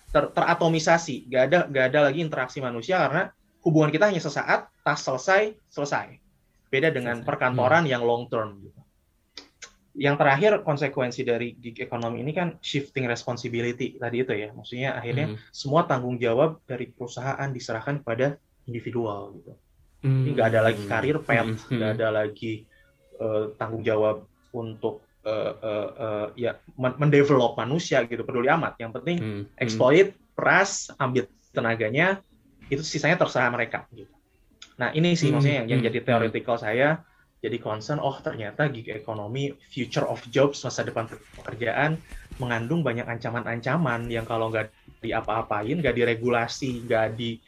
ter, 0.10 0.24
teratomisasi, 0.34 1.30
gak 1.30 1.44
ada 1.50 1.60
gak 1.70 1.86
ada 1.94 2.00
lagi 2.10 2.20
interaksi 2.22 2.60
manusia 2.60 2.98
karena 3.00 3.30
hubungan 3.62 3.90
kita 3.90 4.10
hanya 4.10 4.20
sesaat, 4.20 4.72
tas 4.82 5.00
selesai 5.02 5.54
selesai. 5.70 6.18
Beda 6.70 6.94
dengan 6.94 7.22
Selesai. 7.22 7.28
perkantoran 7.28 7.84
yang 7.86 8.06
long 8.06 8.30
term. 8.30 8.62
Gitu. 8.62 8.80
Yang 10.00 10.16
terakhir 10.22 10.52
konsekuensi 10.62 11.26
dari 11.26 11.58
gig 11.58 11.82
economy 11.82 12.22
ini 12.22 12.32
kan 12.32 12.56
shifting 12.62 13.10
responsibility 13.10 13.98
tadi 13.98 14.22
itu 14.22 14.32
ya, 14.32 14.54
maksudnya 14.54 14.96
akhirnya 14.96 15.34
Hmm. 15.34 15.38
semua 15.50 15.90
tanggung 15.90 16.16
jawab 16.16 16.62
dari 16.64 16.88
perusahaan 16.88 17.50
diserahkan 17.50 18.06
kepada 18.06 18.38
individual 18.70 19.34
gitu. 19.36 19.54
Hmm. 20.06 20.24
Jadi 20.24 20.30
nggak 20.32 20.48
ada 20.54 20.62
lagi 20.62 20.84
karir 20.86 21.18
pet, 21.20 21.42
Hmm. 21.44 21.58
nggak 21.74 21.92
ada 22.00 22.08
lagi 22.14 22.54
eh, 23.20 23.46
tanggung 23.60 23.84
jawab 23.84 24.24
untuk 24.56 25.04
eh, 25.30 25.52
eh, 25.70 25.88
eh, 26.06 26.28
ya 26.44 26.52
men- 26.82 26.98
mendevelop 27.02 27.52
manusia 27.62 27.98
gitu, 28.10 28.22
peduli 28.28 28.48
amat. 28.56 28.74
Yang 28.82 28.92
penting 29.02 29.18
Hmm. 29.20 29.44
Hmm. 29.64 29.84
exploit, 29.84 30.08
peras, 30.38 30.72
ambil 31.04 31.24
tenaganya, 31.56 32.06
itu 32.72 32.84
sisanya 32.86 33.18
terserah 33.22 33.52
mereka. 33.54 33.86
Gitu. 33.94 34.12
Nah 34.80 34.90
ini 34.98 35.10
sih 35.20 35.30
Hmm, 35.30 35.34
maksudnya 35.34 35.58
yang, 35.64 35.70
yang 35.78 35.82
hmm, 35.82 35.90
jadi 35.92 36.00
theoretical 36.08 36.56
saya, 36.60 37.04
jadi 37.44 37.58
concern, 37.60 38.00
oh 38.04 38.16
ternyata 38.26 38.68
gig 38.74 38.88
economy, 38.92 39.56
future 39.74 40.08
of 40.08 40.20
jobs, 40.36 40.60
masa 40.66 40.82
depan 40.88 41.06
pekerjaan, 41.38 41.92
mengandung 42.42 42.82
banyak 42.88 43.06
ancaman-ancaman 43.08 44.08
yang 44.12 44.26
kalau 44.28 44.52
nggak 44.52 44.72
diapa-apain, 45.04 45.76
nggak 45.80 45.96
diregulasi, 45.96 46.84
nggak 46.88 47.06
di 47.20 47.40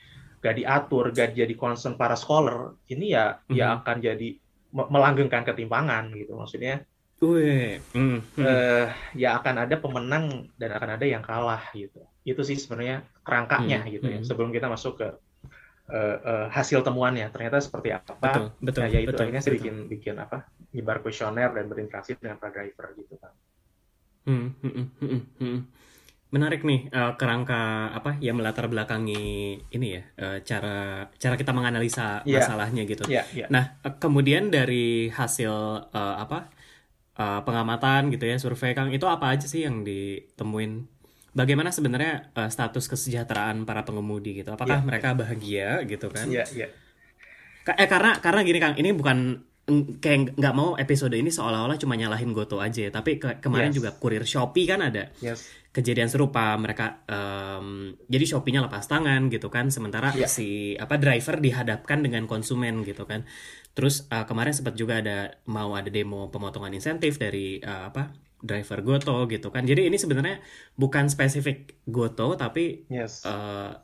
nggak 0.41 0.55
diatur, 0.59 1.05
nggak 1.13 1.29
jadi 1.37 1.53
concern 1.59 1.95
para 2.01 2.15
scholar, 2.17 2.75
ini 2.89 3.13
ya 3.15 3.37
ya 3.51 3.65
Mhm. 3.65 3.79
akan 3.79 3.97
jadi 4.01 4.27
me- 4.75 4.89
melanggengkan 4.89 5.43
ketimpangan 5.47 6.03
gitu 6.17 6.33
maksudnya 6.39 6.81
Wih. 7.21 7.77
Hmm. 7.93 8.17
Hmm. 8.33 8.45
eh, 8.49 8.85
ya 9.13 9.37
akan 9.37 9.55
ada 9.69 9.75
pemenang 9.77 10.49
dan 10.57 10.69
akan 10.73 10.89
ada 10.97 11.05
yang 11.05 11.21
kalah 11.21 11.61
gitu. 11.77 12.01
Itu 12.25 12.41
sih 12.41 12.57
sebenarnya 12.57 13.05
kerangkanya 13.21 13.85
Hmm, 13.85 13.93
gitu 13.93 14.05
ya. 14.09 14.19
hmm. 14.19 14.25
Sebelum 14.25 14.49
kita 14.49 14.65
masuk 14.73 14.93
ke 14.97 15.07
eh, 15.91 16.17
eh, 16.25 16.47
hasil 16.49 16.81
temuannya, 16.87 17.29
ternyata 17.29 17.61
seperti 17.61 17.89
apa? 17.93 18.17
betul, 18.17 18.45
betul, 18.63 18.81
Nah, 18.81 18.89
ya 18.89 18.99
itu 19.05 19.13
betul, 19.13 19.23
akhirnya 19.27 19.41
saya 19.43 19.53
betul. 19.53 19.59
bikin 19.61 19.75
bikin 19.91 20.15
apa? 20.17 20.37
Nyebar 20.73 20.97
kuesioner 21.05 21.49
dan 21.53 21.65
berinteraksi 21.69 22.17
dengan 22.17 22.41
para 22.41 22.51
driver 22.55 22.87
gitu 22.97 23.15
kan. 23.21 23.33
Hmm, 24.25 24.53
hmm, 24.61 24.85
hmm, 25.01 25.21
hmm. 25.41 25.57
menarik 26.31 26.63
nih 26.63 26.87
uh, 26.95 27.13
kerangka 27.19 27.91
apa 27.91 28.15
yang 28.23 28.39
melatar 28.39 28.71
belakangi 28.71 29.19
ini 29.67 29.87
ya 29.99 30.03
uh, 30.23 30.39
cara 30.47 31.03
cara 31.19 31.35
kita 31.35 31.51
menganalisa 31.51 32.23
yeah. 32.23 32.39
masalahnya 32.39 32.87
gitu. 32.87 33.03
Yeah, 33.11 33.27
yeah. 33.35 33.49
Nah 33.51 33.75
kemudian 33.99 34.47
dari 34.47 35.11
hasil 35.11 35.51
uh, 35.91 36.15
apa 36.23 36.47
uh, 37.17 37.41
pengamatan 37.43 38.11
gitu 38.13 38.27
ya 38.27 38.37
survei 38.39 38.75
Kang 38.77 38.91
itu 38.93 39.03
apa 39.07 39.33
aja 39.33 39.47
sih 39.49 39.65
yang 39.67 39.83
ditemuin? 39.83 40.87
Bagaimana 41.31 41.71
sebenarnya 41.71 42.31
uh, 42.35 42.51
status 42.51 42.91
kesejahteraan 42.91 43.63
para 43.63 43.87
pengemudi 43.87 44.43
gitu? 44.43 44.51
Apakah 44.51 44.83
yeah, 44.83 44.87
mereka 44.87 45.15
bahagia 45.15 45.69
gitu 45.87 46.11
kan? 46.11 46.27
Iya 46.27 46.43
yeah, 46.43 46.47
iya. 46.51 46.67
Yeah. 47.67 47.79
Eh 47.79 47.87
karena 47.87 48.19
karena 48.19 48.41
gini 48.43 48.59
Kang, 48.59 48.75
ini 48.75 48.91
bukan 48.91 49.47
kayak 50.01 50.35
nggak 50.35 50.55
mau 50.57 50.73
episode 50.75 51.13
ini 51.13 51.29
seolah-olah 51.29 51.77
cuma 51.77 51.93
nyalahin 51.93 52.33
Goto 52.33 52.57
aja 52.57 52.89
tapi 52.89 53.21
ke 53.21 53.39
kemarin 53.39 53.69
yes. 53.71 53.77
juga 53.77 53.89
kurir 53.95 54.25
Shopee 54.25 54.65
kan 54.65 54.81
ada 54.81 55.13
yes. 55.21 55.47
kejadian 55.69 56.09
serupa 56.09 56.57
mereka 56.57 57.05
um, 57.05 57.93
jadi 58.09 58.25
Shopee-nya 58.25 58.65
lepas 58.65 58.89
tangan 58.89 59.29
gitu 59.29 59.53
kan 59.53 59.69
sementara 59.69 60.11
yeah. 60.17 60.27
si 60.27 60.73
apa 60.75 60.97
driver 60.97 61.37
dihadapkan 61.37 62.01
dengan 62.01 62.25
konsumen 62.25 62.81
gitu 62.83 63.05
kan 63.05 63.23
terus 63.77 64.09
uh, 64.11 64.25
kemarin 64.27 64.51
sempat 64.51 64.75
juga 64.75 64.99
ada 64.99 65.39
mau 65.47 65.77
ada 65.77 65.87
demo 65.87 66.27
pemotongan 66.33 66.75
insentif 66.75 67.21
dari 67.21 67.61
uh, 67.61 67.93
apa 67.93 68.11
driver 68.41 68.81
Goto 68.81 69.29
gitu 69.29 69.53
kan 69.53 69.63
jadi 69.63 69.87
ini 69.87 69.95
sebenarnya 69.95 70.41
bukan 70.75 71.07
spesifik 71.07 71.79
Goto 71.85 72.33
tapi 72.33 72.89
yes. 72.89 73.23
uh, 73.29 73.77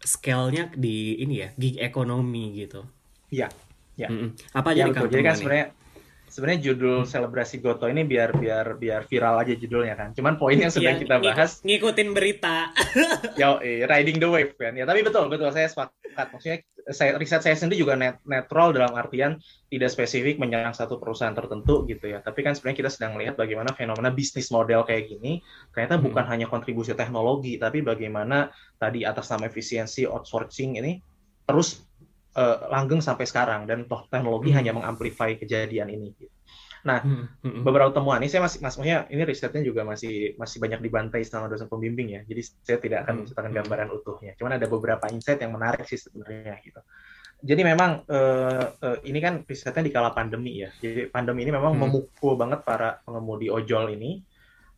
scale-nya 0.00 0.72
di 0.72 1.20
ini 1.20 1.44
ya 1.44 1.48
gig 1.54 1.76
ekonomi 1.78 2.56
gitu 2.56 2.82
ya 3.28 3.52
Ya. 3.98 4.08
Mm 4.08 4.18
-mm. 4.18 4.30
Apa 4.54 4.68
aja 4.72 4.86
ya, 4.86 4.94
nih 4.94 5.10
Jadi 5.10 5.22
kan 5.26 5.34
sebenarnya 5.34 5.66
sebenarnya 6.28 6.60
judul 6.70 7.02
hmm. 7.02 7.08
selebrasi 7.08 7.56
Goto 7.64 7.88
ini 7.88 8.04
biar 8.04 8.36
biar 8.36 8.76
biar 8.76 9.08
viral 9.08 9.42
aja 9.42 9.56
judulnya 9.56 9.96
kan. 9.96 10.12
Cuman 10.12 10.36
poin 10.36 10.60
yang 10.60 10.70
sedang 10.70 11.00
ya, 11.00 11.02
kita 11.02 11.16
bahas 11.18 11.64
ngikutin 11.64 12.08
berita. 12.12 12.70
yo, 13.40 13.58
eh, 13.64 13.88
riding 13.88 14.20
the 14.20 14.28
wave 14.28 14.54
kan. 14.54 14.76
Ya, 14.76 14.84
tapi 14.84 15.02
betul 15.02 15.26
betul 15.32 15.50
saya 15.50 15.66
sepakat. 15.66 16.26
Maksudnya 16.30 16.58
saya 16.88 17.20
riset 17.20 17.44
saya 17.44 17.56
sendiri 17.56 17.84
juga 17.84 17.96
net, 17.96 18.16
netral 18.24 18.72
dalam 18.72 18.96
artian 18.96 19.36
tidak 19.68 19.92
spesifik 19.92 20.40
menyerang 20.40 20.72
satu 20.72 21.00
perusahaan 21.00 21.34
tertentu 21.34 21.88
gitu 21.88 22.12
ya. 22.12 22.20
Tapi 22.20 22.44
kan 22.44 22.52
sebenarnya 22.52 22.78
kita 22.86 22.90
sedang 22.92 23.16
melihat 23.16 23.34
bagaimana 23.40 23.72
fenomena 23.72 24.12
bisnis 24.12 24.52
model 24.52 24.84
kayak 24.84 25.08
gini 25.08 25.40
ternyata 25.72 25.96
hmm. 25.96 26.04
bukan 26.12 26.24
hanya 26.28 26.46
kontribusi 26.46 26.92
teknologi, 26.92 27.56
tapi 27.56 27.80
bagaimana 27.80 28.52
tadi 28.76 29.02
atas 29.02 29.32
nama 29.32 29.48
efisiensi 29.48 30.04
outsourcing 30.04 30.76
ini 30.76 31.00
terus 31.48 31.87
uh, 32.38 32.70
langgeng 32.70 33.02
sampai 33.02 33.26
sekarang 33.26 33.66
dan 33.66 33.90
toh 33.90 34.06
teknologi 34.06 34.54
hmm. 34.54 34.58
hanya 34.62 34.72
mengamplify 34.78 35.34
kejadian 35.34 35.90
ini. 35.90 36.14
Nah, 36.86 37.02
hmm. 37.02 37.42
Hmm. 37.42 37.62
beberapa 37.66 37.90
temuan 37.90 38.22
ini 38.22 38.30
saya 38.30 38.46
masih 38.46 38.62
maksudnya 38.62 39.10
ini 39.10 39.22
risetnya 39.26 39.66
juga 39.66 39.82
masih 39.82 40.38
masih 40.38 40.62
banyak 40.62 40.78
dibantai 40.78 41.26
sama 41.26 41.50
dosen 41.50 41.66
pembimbing 41.66 42.14
ya. 42.14 42.20
Jadi 42.22 42.42
saya 42.62 42.78
tidak 42.78 42.98
akan 43.04 43.12
hmm. 43.12 43.18
menceritakan 43.26 43.50
hmm. 43.50 43.58
gambaran 43.58 43.88
utuhnya. 43.90 44.32
Cuman 44.38 44.52
ada 44.54 44.66
beberapa 44.70 45.04
insight 45.10 45.42
yang 45.42 45.52
menarik 45.58 45.82
sih 45.90 45.98
sebenarnya 45.98 46.54
gitu. 46.62 46.80
Jadi 47.38 47.62
memang 47.62 48.02
uh, 48.10 48.66
uh, 48.82 48.98
ini 49.06 49.18
kan 49.22 49.46
risetnya 49.46 49.86
di 49.86 49.94
kala 49.94 50.10
pandemi 50.10 50.62
ya. 50.62 50.70
Jadi 50.78 51.10
pandemi 51.10 51.46
ini 51.46 51.54
memang 51.54 51.74
hmm. 51.74 51.82
memukul 51.82 52.34
banget 52.38 52.62
para 52.62 53.02
pengemudi 53.02 53.50
ojol 53.50 53.90
ini 53.94 54.22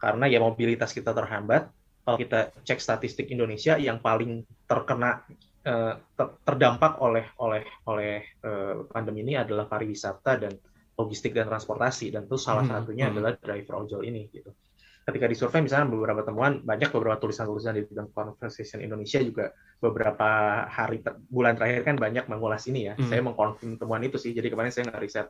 karena 0.01 0.25
ya 0.29 0.41
mobilitas 0.41 0.97
kita 0.97 1.13
terhambat. 1.13 1.69
Kalau 2.01 2.17
kita 2.17 2.51
cek 2.65 2.81
statistik 2.81 3.29
Indonesia 3.29 3.77
yang 3.77 4.01
paling 4.01 4.43
terkena 4.65 5.21
Eh, 5.61 5.95
terdampak 6.17 7.05
oleh 7.05 7.37
oleh 7.37 7.61
oleh 7.85 8.25
uh, 8.49 8.81
pandemi 8.89 9.21
ini 9.21 9.37
adalah 9.37 9.69
pariwisata 9.69 10.41
dan 10.41 10.57
logistik 10.97 11.37
dan 11.37 11.53
transportasi 11.53 12.09
dan 12.09 12.25
itu 12.25 12.41
salah 12.41 12.65
hmm. 12.65 12.73
satunya 12.73 13.05
hmm. 13.05 13.13
adalah 13.13 13.33
driver 13.37 13.85
ojol 13.85 14.01
ini 14.09 14.25
gitu. 14.33 14.57
Ketika 15.05 15.29
disurvei 15.29 15.61
misalnya 15.61 15.93
beberapa 15.93 16.25
temuan 16.25 16.65
banyak 16.65 16.89
beberapa 16.97 17.21
tulisan-tulisan 17.21 17.77
di 17.77 17.85
bidang 17.85 18.09
conversation 18.09 18.81
Indonesia 18.81 19.21
juga 19.21 19.53
beberapa 19.85 20.65
hari 20.65 21.05
ter, 21.05 21.21
bulan 21.29 21.61
terakhir 21.61 21.93
kan 21.93 21.97
banyak 22.01 22.25
mengulas 22.33 22.65
ini 22.65 22.89
ya. 22.89 22.95
Hmm. 22.97 23.13
Saya 23.13 23.21
mengkonfirm 23.21 23.77
temuan 23.77 24.01
itu 24.01 24.17
sih. 24.17 24.33
Jadi 24.33 24.49
kemarin 24.49 24.73
saya 24.73 24.89
ngeriset 24.89 25.29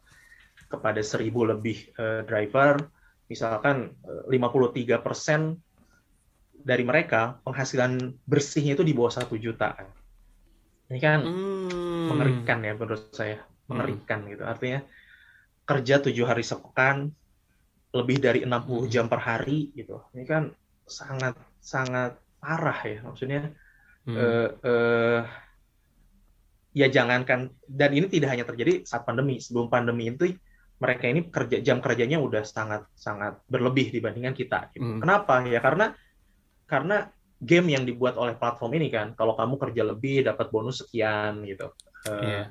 kepada 0.71 1.03
seribu 1.03 1.43
lebih 1.43 1.91
uh, 1.99 2.23
driver 2.23 2.79
misalkan 3.27 3.99
uh, 4.07 4.31
53 4.31 4.95
persen 5.03 5.59
dari 6.55 6.87
mereka 6.87 7.43
penghasilan 7.43 8.15
bersihnya 8.23 8.79
itu 8.79 8.87
di 8.87 8.95
bawah 8.95 9.11
satu 9.11 9.35
juta 9.35 9.99
ini 10.91 10.99
kan 10.99 11.23
hmm. 11.23 12.11
mengerikan 12.11 12.59
ya 12.67 12.75
menurut 12.75 13.15
saya, 13.15 13.39
mengerikan 13.71 14.27
hmm. 14.27 14.31
gitu. 14.35 14.43
Artinya 14.43 14.81
kerja 15.63 15.95
tujuh 16.03 16.27
hari 16.27 16.43
sepekan, 16.43 17.15
lebih 17.95 18.19
dari 18.19 18.39
60 18.43 18.51
hmm. 18.51 18.87
jam 18.91 19.07
per 19.07 19.23
hari 19.23 19.71
gitu. 19.75 20.03
Ini 20.15 20.27
kan 20.27 20.51
sangat 20.87 21.39
sangat 21.63 22.19
parah 22.43 22.81
ya 22.83 22.99
maksudnya. 23.07 23.55
Hmm. 24.03 24.17
Uh, 24.17 24.49
uh, 24.67 25.21
ya 26.71 26.87
jangankan 26.87 27.51
dan 27.67 27.91
ini 27.95 28.07
tidak 28.11 28.35
hanya 28.35 28.43
terjadi 28.43 28.83
saat 28.83 29.07
pandemi. 29.07 29.39
Sebelum 29.39 29.71
pandemi 29.71 30.11
itu 30.11 30.27
mereka 30.81 31.05
ini 31.07 31.29
kerja 31.29 31.61
jam 31.61 31.79
kerjanya 31.79 32.19
udah 32.19 32.43
sangat 32.43 32.89
sangat 32.99 33.39
berlebih 33.47 33.95
dibandingkan 33.95 34.35
kita. 34.35 34.75
Gitu. 34.75 34.83
Hmm. 34.83 34.99
Kenapa? 34.99 35.47
Ya 35.47 35.63
karena 35.63 35.95
karena 36.67 37.11
game 37.41 37.73
yang 37.73 37.89
dibuat 37.89 38.21
oleh 38.21 38.37
platform 38.37 38.77
ini 38.77 38.93
kan 38.93 39.17
kalau 39.17 39.33
kamu 39.33 39.57
kerja 39.57 39.83
lebih 39.83 40.29
dapat 40.29 40.53
bonus 40.53 40.85
sekian 40.85 41.41
gitu. 41.49 41.73
Uh, 42.05 42.21
yeah. 42.21 42.47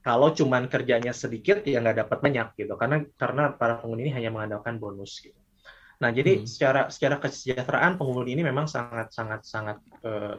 kalau 0.00 0.34
cuman 0.34 0.66
kerjanya 0.66 1.14
sedikit 1.14 1.62
ya 1.66 1.82
nggak 1.82 2.06
dapat 2.06 2.18
banyak 2.22 2.46
gitu. 2.56 2.78
Karena 2.78 3.02
karena 3.18 3.50
para 3.52 3.82
penghuni 3.82 4.06
ini 4.08 4.12
hanya 4.14 4.30
mengandalkan 4.30 4.78
bonus 4.78 5.18
gitu. 5.18 5.36
Nah 6.00 6.14
jadi 6.14 6.40
hmm. 6.40 6.46
secara 6.46 6.88
secara 6.88 7.18
kesejahteraan 7.18 7.98
penghuni 7.98 8.38
ini 8.38 8.46
memang 8.46 8.70
sangat 8.70 9.12
sangat 9.12 9.44
sangat 9.44 9.78
uh, 10.06 10.38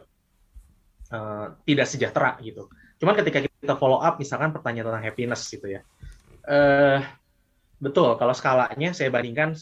uh, 1.12 1.48
tidak 1.68 1.88
sejahtera 1.92 2.40
gitu. 2.42 2.72
Cuman 2.98 3.14
ketika 3.20 3.44
kita 3.44 3.76
follow 3.76 4.00
up 4.00 4.18
misalkan 4.18 4.56
pertanyaan 4.56 4.88
tentang 4.90 5.06
happiness 5.06 5.46
gitu 5.52 5.68
ya. 5.68 5.82
Uh, 6.48 7.04
betul 7.78 8.18
kalau 8.18 8.34
skalanya 8.34 8.96
saya 8.98 9.14
bandingkan 9.14 9.54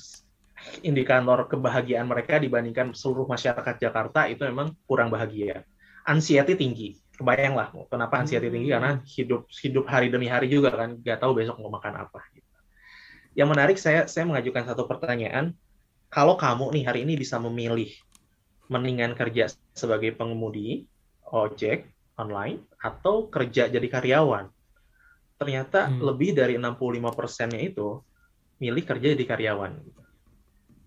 indikator 0.84 1.48
kebahagiaan 1.48 2.08
mereka 2.08 2.40
dibandingkan 2.40 2.96
seluruh 2.96 3.28
masyarakat 3.28 3.76
Jakarta 3.80 4.28
itu 4.28 4.44
memang 4.48 4.76
kurang 4.86 5.12
bahagia. 5.12 5.64
Anxiety 6.08 6.56
tinggi. 6.56 6.90
Kebayang 7.20 7.52
lah 7.52 7.68
kenapa 7.92 8.24
anxiety 8.24 8.48
hmm. 8.48 8.56
tinggi 8.56 8.70
karena 8.72 8.92
hidup 9.04 9.42
hidup 9.52 9.86
hari 9.92 10.08
demi 10.08 10.32
hari 10.32 10.48
juga 10.48 10.72
kan 10.72 10.96
nggak 11.04 11.20
tahu 11.20 11.36
besok 11.36 11.60
mau 11.60 11.68
makan 11.68 12.08
apa. 12.08 12.24
Yang 13.36 13.50
menarik 13.52 13.78
saya 13.78 14.08
saya 14.08 14.24
mengajukan 14.24 14.64
satu 14.64 14.88
pertanyaan. 14.88 15.52
Kalau 16.10 16.40
kamu 16.40 16.74
nih 16.74 16.84
hari 16.90 17.00
ini 17.06 17.20
bisa 17.20 17.38
memilih 17.38 17.92
mendingan 18.72 19.14
kerja 19.14 19.52
sebagai 19.78 20.16
pengemudi 20.18 20.90
ojek 21.30 21.86
online 22.18 22.66
atau 22.82 23.30
kerja 23.30 23.70
jadi 23.70 23.88
karyawan. 23.88 24.50
Ternyata 25.40 25.88
hmm. 25.88 26.00
lebih 26.04 26.36
dari 26.36 26.56
65 26.58 27.16
persennya 27.16 27.62
itu 27.62 28.02
milih 28.60 28.84
kerja 28.84 29.16
jadi 29.16 29.26
karyawan. 29.26 29.74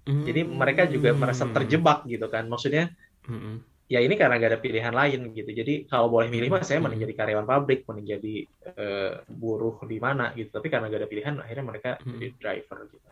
Hmm. 0.03 0.27
Jadi 0.27 0.41
mereka 0.43 0.83
juga 0.91 1.15
merasa 1.15 1.47
terjebak 1.47 2.03
gitu 2.11 2.27
kan. 2.27 2.51
Maksudnya 2.51 2.91
hmm. 3.29 3.87
ya 3.87 4.03
ini 4.03 4.19
karena 4.19 4.39
gak 4.41 4.51
ada 4.57 4.61
pilihan 4.61 4.95
lain 4.95 5.31
gitu. 5.31 5.51
Jadi 5.51 5.87
kalau 5.87 6.11
boleh 6.11 6.27
milih 6.27 6.51
mah 6.51 6.67
saya 6.67 6.83
mending 6.83 7.07
jadi 7.07 7.15
karyawan 7.15 7.47
pabrik, 7.47 7.87
mending 7.87 8.07
jadi 8.19 8.35
uh, 8.75 9.13
buruh 9.31 9.79
di 9.87 9.99
mana 10.03 10.35
gitu. 10.35 10.51
Tapi 10.51 10.67
karena 10.67 10.91
gak 10.91 11.07
ada 11.07 11.11
pilihan 11.11 11.35
akhirnya 11.39 11.65
mereka 11.65 11.91
hmm. 12.03 12.11
jadi 12.19 12.27
driver 12.39 12.79
gitu. 12.91 13.09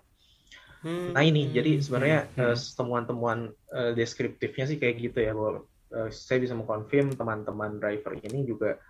Hmm. 0.81 1.13
Nah 1.13 1.23
ini 1.23 1.53
jadi 1.53 1.79
sebenarnya 1.79 2.19
hmm. 2.35 2.43
uh, 2.43 2.57
temuan-temuan 2.57 3.39
uh, 3.71 3.93
deskriptifnya 3.95 4.65
sih 4.67 4.81
kayak 4.81 4.97
gitu 4.99 5.19
ya 5.23 5.37
bahwa 5.37 5.63
uh, 5.95 6.09
saya 6.11 6.43
bisa 6.43 6.59
mengkonfirm 6.59 7.15
teman-teman 7.15 7.79
driver 7.79 8.19
ini 8.19 8.49
juga 8.49 8.81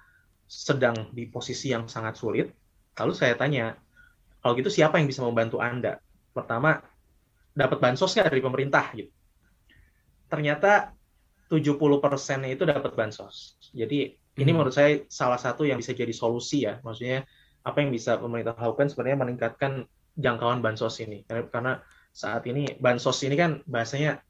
sedang 0.51 1.15
di 1.15 1.31
posisi 1.31 1.71
yang 1.71 1.87
sangat 1.87 2.19
sulit. 2.19 2.51
Lalu 2.99 3.13
saya 3.15 3.39
tanya, 3.39 3.79
kalau 4.43 4.59
gitu 4.59 4.67
siapa 4.67 4.99
yang 4.99 5.07
bisa 5.07 5.23
membantu 5.23 5.63
Anda? 5.63 6.03
Pertama, 6.35 6.83
dapat 7.55 7.79
bansos 7.83 8.15
nggak 8.15 8.31
dari 8.31 8.43
pemerintah 8.43 8.85
gitu. 8.95 9.13
Ternyata 10.31 10.95
70 11.51 11.77
persennya 11.99 12.55
itu 12.55 12.63
dapat 12.63 12.95
bansos. 12.95 13.59
Jadi 13.75 14.15
ini 14.15 14.47
hmm. 14.47 14.55
menurut 14.55 14.75
saya 14.75 15.03
salah 15.11 15.37
satu 15.37 15.67
yang 15.67 15.83
bisa 15.83 15.91
jadi 15.91 16.15
solusi 16.15 16.63
ya. 16.65 16.79
Maksudnya 16.81 17.27
apa 17.67 17.83
yang 17.83 17.91
bisa 17.91 18.17
pemerintah 18.17 18.55
lakukan 18.55 18.87
sebenarnya 18.87 19.19
meningkatkan 19.27 19.73
jangkauan 20.15 20.63
bansos 20.63 21.03
ini. 21.03 21.27
Karena 21.27 21.83
saat 22.15 22.47
ini 22.47 22.79
bansos 22.79 23.19
ini 23.27 23.35
kan 23.35 23.59
bahasanya 23.67 24.23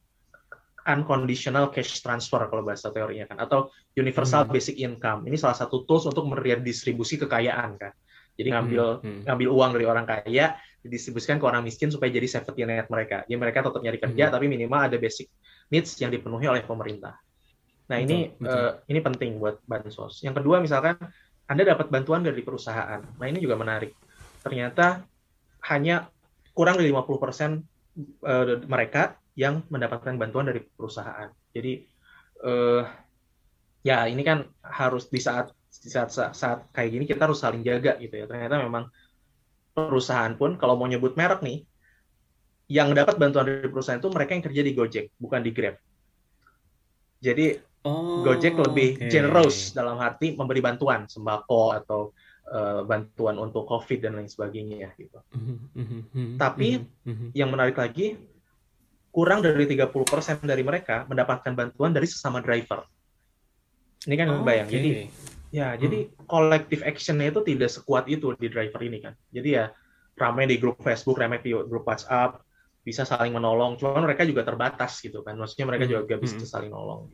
unconditional 0.89 1.69
cash 1.69 2.01
transfer 2.01 2.41
kalau 2.49 2.65
bahasa 2.65 2.89
teorinya 2.89 3.29
kan 3.29 3.37
atau 3.45 3.69
universal 4.01 4.49
hmm. 4.49 4.53
basic 4.57 4.81
income. 4.81 5.29
Ini 5.29 5.37
salah 5.37 5.61
satu 5.61 5.85
tools 5.85 6.09
untuk 6.09 6.25
meredistribusi 6.25 7.21
kekayaan 7.21 7.77
kan. 7.77 7.93
Jadi 8.41 8.49
ngambil 8.49 8.85
hmm. 9.01 9.05
Hmm. 9.05 9.21
ngambil 9.29 9.49
uang 9.53 9.71
dari 9.77 9.85
orang 9.85 10.07
kaya 10.09 10.57
didistribusikan 10.81 11.37
ke 11.37 11.45
orang 11.45 11.63
miskin 11.65 11.93
supaya 11.93 12.09
jadi 12.09 12.25
safety 12.25 12.65
net 12.65 12.89
mereka. 12.89 13.25
Jadi 13.29 13.37
mereka 13.37 13.65
tetap 13.65 13.81
nyari 13.85 13.99
kerja 14.01 14.25
hmm. 14.29 14.35
tapi 14.35 14.47
minimal 14.49 14.81
ada 14.89 14.97
basic 14.97 15.29
needs 15.69 15.95
yang 16.01 16.11
dipenuhi 16.11 16.49
oleh 16.49 16.65
pemerintah. 16.65 17.17
Nah, 17.91 17.99
betul, 17.99 18.07
ini 18.07 18.19
betul. 18.39 18.55
Uh, 18.55 18.73
ini 18.87 19.01
penting 19.03 19.31
buat 19.37 19.57
bansos. 19.67 20.23
Yang 20.25 20.43
kedua 20.43 20.63
misalkan 20.63 20.97
Anda 21.51 21.67
dapat 21.67 21.91
bantuan 21.91 22.23
dari 22.23 22.41
perusahaan. 22.41 23.03
Nah, 23.03 23.27
ini 23.27 23.43
juga 23.43 23.59
menarik. 23.59 23.93
Ternyata 24.41 25.03
hanya 25.69 26.09
kurang 26.55 26.79
dari 26.81 26.89
50% 26.95 26.97
uh, 26.97 28.65
mereka 28.71 29.19
yang 29.35 29.67
mendapatkan 29.69 30.15
bantuan 30.17 30.49
dari 30.49 30.63
perusahaan. 30.63 31.29
Jadi 31.51 31.83
uh, 32.47 32.83
ya 33.83 34.07
ini 34.07 34.23
kan 34.23 34.47
harus 34.63 35.09
di 35.11 35.19
saat 35.19 35.51
di 35.71 35.89
saat, 35.89 36.11
saat 36.11 36.35
saat 36.35 36.59
kayak 36.75 36.91
gini 36.93 37.05
kita 37.07 37.27
harus 37.27 37.43
saling 37.43 37.67
jaga 37.67 37.99
gitu 37.99 38.15
ya. 38.15 38.27
Ternyata 38.31 38.63
memang 38.63 38.87
perusahaan 39.89 40.35
pun 40.37 40.61
kalau 40.61 40.77
mau 40.77 40.91
nyebut 40.91 41.17
merek 41.17 41.41
nih 41.41 41.65
yang 42.71 42.95
dapat 42.95 43.19
bantuan 43.19 43.47
dari 43.47 43.67
perusahaan 43.67 43.99
itu 43.99 44.11
mereka 44.15 44.31
yang 44.39 44.45
kerja 44.47 44.63
di 44.63 44.73
Gojek, 44.75 45.07
bukan 45.19 45.43
di 45.43 45.51
Grab. 45.51 45.75
Jadi 47.19 47.59
oh, 47.85 48.23
Gojek 48.23 48.55
lebih 48.55 48.97
okay. 48.97 49.11
generous 49.11 49.75
dalam 49.75 49.99
arti 49.99 50.39
memberi 50.39 50.63
bantuan 50.63 51.11
sembako 51.11 51.75
atau 51.75 52.15
uh, 52.55 52.87
bantuan 52.87 53.43
untuk 53.43 53.67
COVID 53.67 53.99
dan 54.07 54.17
lain 54.17 54.31
sebagainya 54.31 54.95
gitu. 54.95 55.19
Mm-hmm. 55.35 56.39
Tapi 56.39 56.79
mm-hmm. 56.79 57.29
yang 57.35 57.51
menarik 57.51 57.75
lagi 57.75 58.15
kurang 59.11 59.43
dari 59.43 59.67
30% 59.67 59.91
dari 60.47 60.63
mereka 60.63 61.03
mendapatkan 61.11 61.53
bantuan 61.53 61.91
dari 61.91 62.07
sesama 62.07 62.39
driver. 62.39 62.87
Ini 64.07 64.15
kan 64.15 64.27
oh, 64.31 64.47
bayang. 64.47 64.71
Okay. 64.71 64.77
Jadi 64.79 64.91
ya, 65.51 65.75
hmm. 65.75 65.79
jadi 65.83 65.99
collective 66.27 66.83
actionnya 66.87 67.31
itu 67.31 67.43
tidak 67.43 67.71
sekuat 67.71 68.07
itu 68.07 68.35
di 68.39 68.49
driver 68.51 68.81
ini 68.83 68.99
kan. 69.03 69.15
Jadi 69.31 69.49
ya 69.55 69.71
ramai 70.19 70.47
di 70.47 70.57
grup 70.57 70.81
Facebook, 70.81 71.19
ramai 71.19 71.43
di 71.43 71.53
grup 71.53 71.87
WhatsApp, 71.87 72.43
bisa 72.81 73.05
saling 73.05 73.37
menolong. 73.37 73.77
Cuman 73.77 74.05
mereka 74.05 74.25
juga 74.25 74.43
terbatas 74.43 74.99
gitu 75.01 75.21
kan. 75.21 75.37
Maksudnya 75.37 75.67
mereka 75.69 75.85
hmm. 75.87 75.91
juga 75.91 76.01
gak 76.17 76.21
bisa 76.23 76.37
hmm. 76.41 76.49
saling 76.49 76.73
nolong. 76.73 77.13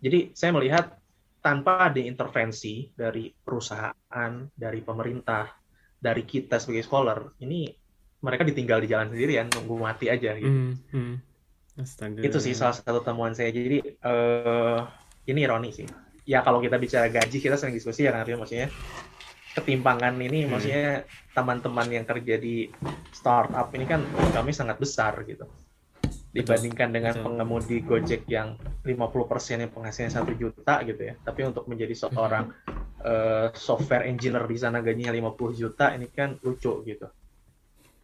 Jadi 0.00 0.32
saya 0.32 0.50
melihat 0.56 0.96
tanpa 1.40 1.88
ada 1.88 2.00
intervensi 2.00 2.92
dari 2.92 3.32
perusahaan, 3.32 4.32
dari 4.52 4.80
pemerintah, 4.84 5.48
dari 5.96 6.24
kita 6.24 6.60
sebagai 6.60 6.84
scholar, 6.84 7.36
ini 7.40 7.68
mereka 8.20 8.44
ditinggal 8.44 8.84
di 8.84 8.88
jalan 8.88 9.08
sendirian, 9.12 9.48
nunggu 9.48 9.76
mati 9.80 10.12
aja 10.12 10.36
gitu. 10.36 10.48
Hmm. 10.48 10.76
Hmm. 10.92 11.14
Itu 12.20 12.36
sih 12.40 12.52
salah 12.52 12.76
satu 12.76 13.00
temuan 13.00 13.32
saya. 13.32 13.48
Jadi 13.52 13.96
uh, 14.04 14.84
ini 15.28 15.40
ironi 15.44 15.72
sih. 15.72 15.88
Ya 16.30 16.46
kalau 16.46 16.62
kita 16.62 16.78
bicara 16.78 17.10
gaji, 17.10 17.42
kita 17.42 17.58
sering 17.58 17.74
diskusi 17.74 18.06
ya 18.06 18.14
kan, 18.14 18.22
maksudnya 18.22 18.70
ketimpangan 19.50 20.14
ini 20.22 20.46
hmm. 20.46 20.50
maksudnya 20.54 21.02
teman-teman 21.34 21.90
yang 21.90 22.06
kerja 22.06 22.38
di 22.38 22.70
startup 23.10 23.66
ini 23.74 23.82
kan 23.82 24.06
kami 24.30 24.54
sangat 24.54 24.78
besar 24.78 25.26
gitu. 25.26 25.50
Dibandingkan 26.30 26.94
dengan 26.94 27.18
Betul. 27.18 27.24
pengemudi 27.26 27.76
Gojek 27.82 28.22
yang 28.30 28.54
50% 28.86 29.66
yang 29.66 29.74
penghasilannya 29.74 30.14
satu 30.14 30.30
juta 30.38 30.86
gitu 30.86 31.02
ya. 31.02 31.18
Tapi 31.18 31.42
untuk 31.42 31.66
menjadi 31.66 32.06
seorang 32.06 32.54
uh, 33.02 33.50
software 33.50 34.06
engineer 34.06 34.46
di 34.46 34.54
sana 34.54 34.78
gajinya 34.78 35.10
50 35.10 35.34
juta 35.58 35.90
ini 35.98 36.06
kan 36.14 36.38
lucu 36.46 36.86
gitu 36.86 37.10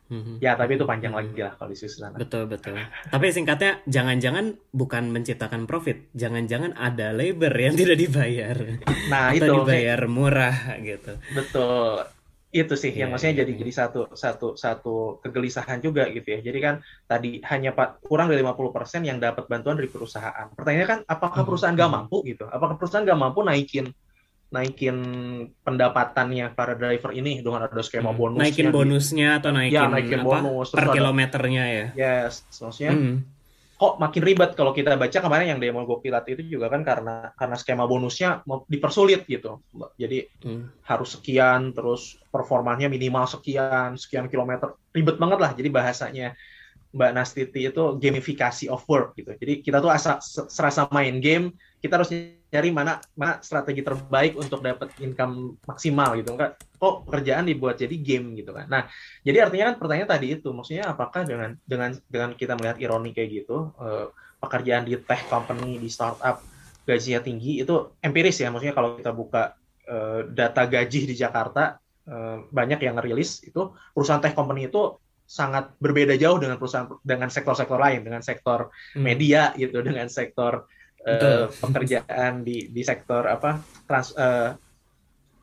Mm-hmm. 0.07 0.37
Ya, 0.39 0.55
tapi 0.55 0.79
itu 0.79 0.87
panjang 0.87 1.11
lagi 1.11 1.35
lah 1.43 1.59
kalau 1.59 1.75
di 1.75 1.79
sana. 1.79 2.15
Betul, 2.15 2.47
betul. 2.47 2.79
tapi 3.11 3.35
singkatnya, 3.35 3.83
jangan-jangan 3.91 4.55
bukan 4.71 5.11
menciptakan 5.11 5.67
profit, 5.67 6.15
jangan-jangan 6.15 6.79
ada 6.79 7.11
labor 7.11 7.51
yang 7.51 7.75
tidak 7.81 7.99
dibayar. 7.99 8.57
Nah, 9.11 9.35
Atau 9.35 9.43
itu 9.43 9.53
dibayar 9.67 10.01
murah 10.07 10.79
gitu. 10.79 11.19
Betul. 11.35 12.07
Itu 12.55 12.79
sih 12.79 12.95
yeah, 12.95 13.05
yang 13.05 13.11
maksudnya 13.13 13.35
yeah, 13.35 13.43
jadi 13.43 13.53
yeah. 13.53 13.61
jadi 13.67 13.73
satu 13.75 14.01
satu 14.15 14.49
satu 14.55 14.95
kegelisahan 15.21 15.83
juga 15.83 16.07
gitu 16.09 16.39
ya. 16.39 16.41
Jadi 16.41 16.59
kan 16.63 16.75
tadi 17.11 17.43
hanya 17.43 17.75
pak 17.75 18.07
kurang 18.07 18.31
dari 18.31 18.41
50% 18.41 19.03
yang 19.03 19.19
dapat 19.19 19.51
bantuan 19.51 19.77
dari 19.77 19.91
perusahaan. 19.91 20.47
Pertanyaannya 20.55 20.89
kan 20.89 21.01
apakah 21.05 21.43
mm-hmm. 21.43 21.49
perusahaan 21.51 21.75
nggak 21.75 21.93
mampu 21.93 22.17
gitu? 22.25 22.47
Apakah 22.47 22.79
perusahaan 22.79 23.03
nggak 23.03 23.21
mampu 23.21 23.43
naikin 23.43 23.91
naikin 24.47 24.97
pendapatannya 25.67 26.55
para 26.55 26.79
driver 26.79 27.11
ini 27.11 27.43
dengan 27.43 27.67
ada 27.67 27.83
skema 27.83 28.15
hmm. 28.15 28.19
bonus 28.19 28.39
naikin 28.39 28.71
bonusnya 28.71 29.29
di, 29.35 29.39
atau 29.43 29.51
naikin, 29.51 29.75
ya, 29.75 29.91
naikin 29.91 30.21
apa, 30.23 30.29
bonus 30.39 30.69
per 30.71 30.87
kilometernya 30.95 31.65
ya 31.67 31.87
yes 31.99 32.47
maksudnya 32.63 32.95
hmm. 32.95 33.17
kok 33.75 33.95
makin 33.99 34.23
ribet 34.23 34.51
kalau 34.55 34.71
kita 34.71 34.95
baca 34.95 35.19
kemarin 35.19 35.51
yang 35.51 35.61
demo 35.61 35.83
Gopilat 35.83 36.31
itu 36.31 36.47
juga 36.47 36.71
kan 36.71 36.87
karena 36.87 37.35
karena 37.35 37.57
skema 37.59 37.91
bonusnya 37.91 38.47
dipersulit 38.71 39.27
gitu 39.27 39.67
jadi 39.99 40.31
hmm. 40.47 40.87
harus 40.87 41.19
sekian 41.19 41.75
terus 41.75 42.15
performanya 42.31 42.87
minimal 42.87 43.27
sekian 43.27 43.99
sekian 43.99 44.31
kilometer 44.31 44.79
ribet 44.95 45.19
banget 45.19 45.39
lah 45.43 45.51
jadi 45.59 45.69
bahasanya 45.75 46.39
Mbak 46.97 47.13
Nastiti 47.13 47.69
itu 47.69 48.01
gamifikasi 48.01 48.73
of 48.73 48.81
work 48.89 49.13
gitu. 49.21 49.37
Jadi 49.37 49.61
kita 49.61 49.85
tuh 49.85 49.93
asa, 49.93 50.17
serasa 50.25 50.89
main 50.89 51.21
game, 51.21 51.53
kita 51.85 52.01
harus 52.01 52.09
nyari 52.49 52.73
mana 52.73 52.97
mana 53.13 53.37
strategi 53.45 53.85
terbaik 53.85 54.33
untuk 54.41 54.65
dapat 54.65 54.89
income 55.05 55.61
maksimal 55.69 56.17
gitu. 56.17 56.33
Enggak 56.33 56.57
kok 56.81 57.05
pekerjaan 57.05 57.45
dibuat 57.45 57.77
jadi 57.77 57.93
game 58.01 58.33
gitu 58.33 58.57
kan. 58.57 58.65
Nah 58.73 58.89
jadi 59.21 59.45
artinya 59.45 59.73
kan 59.73 59.77
pertanyaan 59.77 60.11
tadi 60.17 60.27
itu 60.41 60.49
maksudnya 60.57 60.89
apakah 60.89 61.29
dengan 61.29 61.53
dengan 61.69 61.93
dengan 62.09 62.33
kita 62.33 62.57
melihat 62.57 62.81
ironi 62.81 63.13
kayak 63.13 63.45
gitu 63.45 63.77
eh, 63.77 64.09
pekerjaan 64.41 64.89
di 64.89 64.97
tech 64.97 65.29
company 65.29 65.77
di 65.77 65.89
startup 65.93 66.41
gajinya 66.89 67.21
tinggi 67.21 67.61
itu 67.61 67.93
empiris 68.01 68.41
ya. 68.41 68.49
Maksudnya 68.49 68.73
kalau 68.73 68.97
kita 68.97 69.13
buka 69.13 69.53
eh, 69.85 70.21
data 70.33 70.65
gaji 70.65 71.13
di 71.13 71.15
Jakarta 71.19 71.77
eh, 72.09 72.37
banyak 72.49 72.81
yang 72.81 72.97
rilis 73.05 73.45
itu 73.45 73.77
perusahaan 73.93 74.25
tech 74.25 74.33
company 74.33 74.73
itu 74.73 74.97
sangat 75.27 75.75
berbeda 75.83 76.15
jauh 76.15 76.39
dengan 76.39 76.57
perusahaan 76.57 76.87
dengan 77.03 77.27
sektor-sektor 77.29 77.77
lain 77.77 78.07
dengan 78.07 78.23
sektor 78.23 78.71
hmm. 78.95 79.03
media 79.03 79.51
gitu 79.59 79.83
dengan 79.83 80.07
sektor 80.07 80.71
uh, 81.03 81.51
pekerjaan 81.51 82.47
di 82.47 82.71
di 82.71 82.83
sektor 82.87 83.27
apa 83.27 83.59
trans 83.91 84.15
uh, 84.15 84.55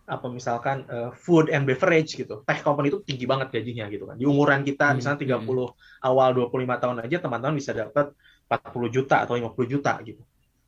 apa 0.04 0.28
misalkan 0.28 0.84
uh, 0.92 1.16
food 1.16 1.48
and 1.48 1.64
beverage 1.64 2.20
gitu. 2.20 2.44
Tech 2.44 2.60
company 2.60 2.92
itu 2.92 3.00
tinggi 3.08 3.24
banget 3.24 3.56
gajinya 3.56 3.88
gitu 3.88 4.04
kan. 4.04 4.20
Di 4.20 4.28
umuran 4.28 4.68
kita 4.68 4.92
hmm. 4.92 4.96
misalnya 5.00 5.20
30 5.24 5.48
hmm. 5.48 6.04
awal 6.04 6.30
25 6.36 6.84
tahun 6.84 6.98
aja 7.08 7.18
teman-teman 7.24 7.56
bisa 7.56 7.72
dapat 7.72 8.12
40 8.52 8.96
juta 8.96 9.24
atau 9.24 9.40
50 9.40 9.56
juta 9.72 9.96
gitu. 10.04 10.20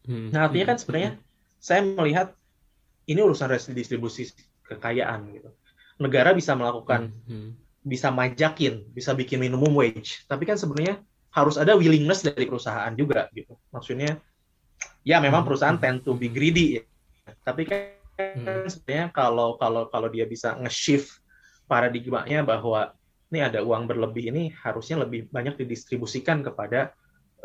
Hmm. 0.08 0.32
Nah, 0.32 0.48
artinya 0.48 0.72
kan 0.72 0.76
hmm. 0.80 0.84
sebenarnya 0.84 1.12
saya 1.60 1.82
melihat 1.84 2.28
ini 3.12 3.20
urusan 3.20 3.52
redistribusi 3.52 4.32
kekayaan 4.72 5.20
gitu. 5.36 5.50
Negara 6.00 6.32
bisa 6.32 6.56
melakukan 6.56 7.12
hmm. 7.12 7.28
Hmm. 7.28 7.50
Bisa 7.86 8.10
majakin, 8.10 8.82
bisa 8.90 9.14
bikin 9.14 9.38
minimum 9.38 9.78
wage, 9.78 10.26
tapi 10.26 10.50
kan 10.50 10.58
sebenarnya 10.58 11.06
harus 11.30 11.62
ada 11.62 11.78
willingness 11.78 12.26
dari 12.26 12.50
perusahaan 12.50 12.90
juga 12.98 13.30
gitu. 13.38 13.54
Maksudnya 13.70 14.18
ya 15.06 15.22
memang 15.22 15.46
hmm. 15.46 15.48
perusahaan 15.54 15.78
tend 15.78 16.02
to 16.02 16.18
be 16.18 16.34
greedy 16.34 16.82
ya. 16.82 16.84
Tapi 17.46 17.62
kan 17.70 17.80
hmm. 18.18 18.66
sebenarnya 18.66 19.14
kalau 19.14 19.60
kalau 19.62 19.86
kalau 19.94 20.10
dia 20.10 20.26
bisa 20.26 20.58
nge-shift 20.58 21.22
paradigmanya 21.70 22.42
bahwa 22.42 22.98
ini 23.30 23.46
ada 23.46 23.62
uang 23.62 23.86
berlebih 23.86 24.34
ini 24.34 24.50
harusnya 24.66 25.06
lebih 25.06 25.30
banyak 25.30 25.60
didistribusikan 25.62 26.42
kepada 26.42 26.96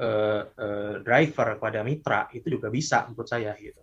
uh, 0.00 0.42
uh, 0.48 0.94
driver 1.04 1.60
kepada 1.60 1.84
mitra 1.84 2.30
itu 2.32 2.46
juga 2.46 2.72
bisa 2.72 3.04
menurut 3.10 3.28
saya 3.28 3.52
gitu. 3.60 3.82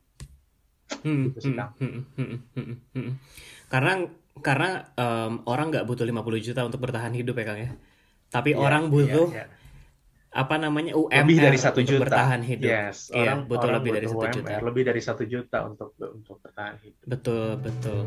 Hmm, 1.03 1.35
gitu 1.35 1.51
hmm, 1.51 1.67
hmm, 1.77 2.03
hmm, 2.15 2.39
hmm, 2.55 2.77
hmm. 2.95 3.13
Karena 3.67 4.07
karena 4.39 4.89
um, 4.95 5.43
orang 5.47 5.73
nggak 5.73 5.85
butuh 5.85 6.05
50 6.07 6.45
juta 6.45 6.61
untuk 6.65 6.79
bertahan 6.83 7.13
hidup 7.13 7.35
ya 7.37 7.45
Kang 7.45 7.59
ya. 7.59 7.71
Tapi 8.27 8.55
yeah, 8.55 8.61
orang 8.61 8.91
butuh 8.91 9.29
yeah, 9.31 9.47
yeah 9.47 9.65
apa 10.37 10.55
namanya 10.61 10.93
UMR 10.93 11.23
lebih 11.23 11.37
dari 11.39 11.57
satu 11.57 11.81
juta 11.81 12.03
bertahan 12.05 12.45
hidup. 12.45 12.69
Yes, 12.69 13.09
iya, 13.09 13.33
orang, 13.33 13.49
betul 13.49 13.69
orang 13.73 13.77
lebih 13.81 13.91
dari 13.97 14.05
satu 14.05 14.27
juta. 14.29 14.49
Lebih 14.61 14.83
dari 14.85 15.01
satu 15.01 15.23
juta 15.25 15.57
untuk 15.65 15.89
untuk 15.97 16.35
bertahan 16.45 16.75
hidup. 16.83 17.03
Betul 17.09 17.47
betul. 17.57 17.99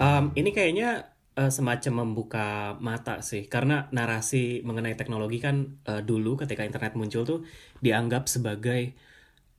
Um, 0.00 0.32
ini 0.38 0.54
kayaknya 0.54 1.12
uh, 1.34 1.50
semacam 1.50 2.06
membuka 2.06 2.78
mata 2.78 3.20
sih, 3.26 3.50
karena 3.50 3.90
narasi 3.92 4.62
mengenai 4.62 4.94
teknologi 4.94 5.42
kan 5.42 5.80
uh, 5.90 6.00
dulu 6.00 6.38
ketika 6.40 6.64
internet 6.64 6.94
muncul 6.94 7.26
tuh 7.26 7.40
dianggap 7.82 8.30
sebagai 8.30 8.94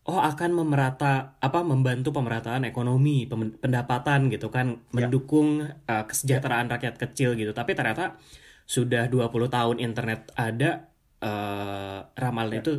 oh 0.09 0.17
akan 0.17 0.65
memerata 0.65 1.37
apa 1.37 1.61
membantu 1.61 2.09
pemerataan 2.09 2.65
ekonomi 2.65 3.29
pendapatan 3.61 4.33
gitu 4.33 4.49
kan 4.49 4.81
ya. 4.89 5.05
mendukung 5.05 5.61
uh, 5.61 6.03
kesejahteraan 6.09 6.73
rakyat 6.73 6.97
kecil 6.97 7.37
gitu 7.37 7.53
tapi 7.53 7.77
ternyata 7.77 8.17
sudah 8.65 9.05
20 9.05 9.29
tahun 9.51 9.77
internet 9.77 10.33
ada 10.33 10.89
uh, 11.21 12.07
ramalan 12.17 12.57
ya. 12.57 12.61
itu 12.65 12.73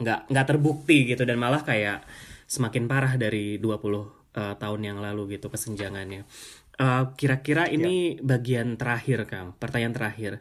nggak 0.00 0.20
nggak 0.32 0.46
terbukti 0.48 1.12
gitu 1.12 1.22
dan 1.28 1.36
malah 1.36 1.60
kayak 1.60 2.02
semakin 2.48 2.84
parah 2.88 3.14
dari 3.16 3.56
20 3.56 3.72
uh, 3.72 4.04
eh, 4.36 4.54
tahun 4.60 4.80
yang 4.84 4.98
lalu 5.00 5.38
gitu 5.38 5.48
kesenjangannya. 5.48 6.28
eh, 6.76 7.04
kira-kira 7.16 7.68
ya. 7.68 7.80
ini 7.80 8.20
bagian 8.20 8.76
terakhir 8.76 9.24
Kang, 9.24 9.56
pertanyaan 9.56 9.96
terakhir. 9.96 10.32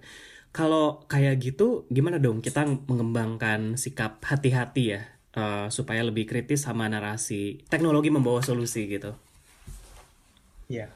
Kalau 0.52 1.08
kayak 1.08 1.40
gitu 1.40 1.88
gimana 1.88 2.20
dong 2.20 2.44
kita 2.44 2.68
mengembangkan 2.68 3.80
sikap 3.80 4.20
hati-hati 4.20 4.84
ya 4.84 5.02
uh, 5.36 5.68
supaya 5.72 6.02
lebih 6.04 6.28
kritis 6.28 6.64
sama 6.66 6.88
narasi 6.88 7.62
teknologi 7.68 8.10
membawa 8.10 8.40
solusi 8.44 8.88
gitu. 8.88 9.14
Ya, 10.72 10.88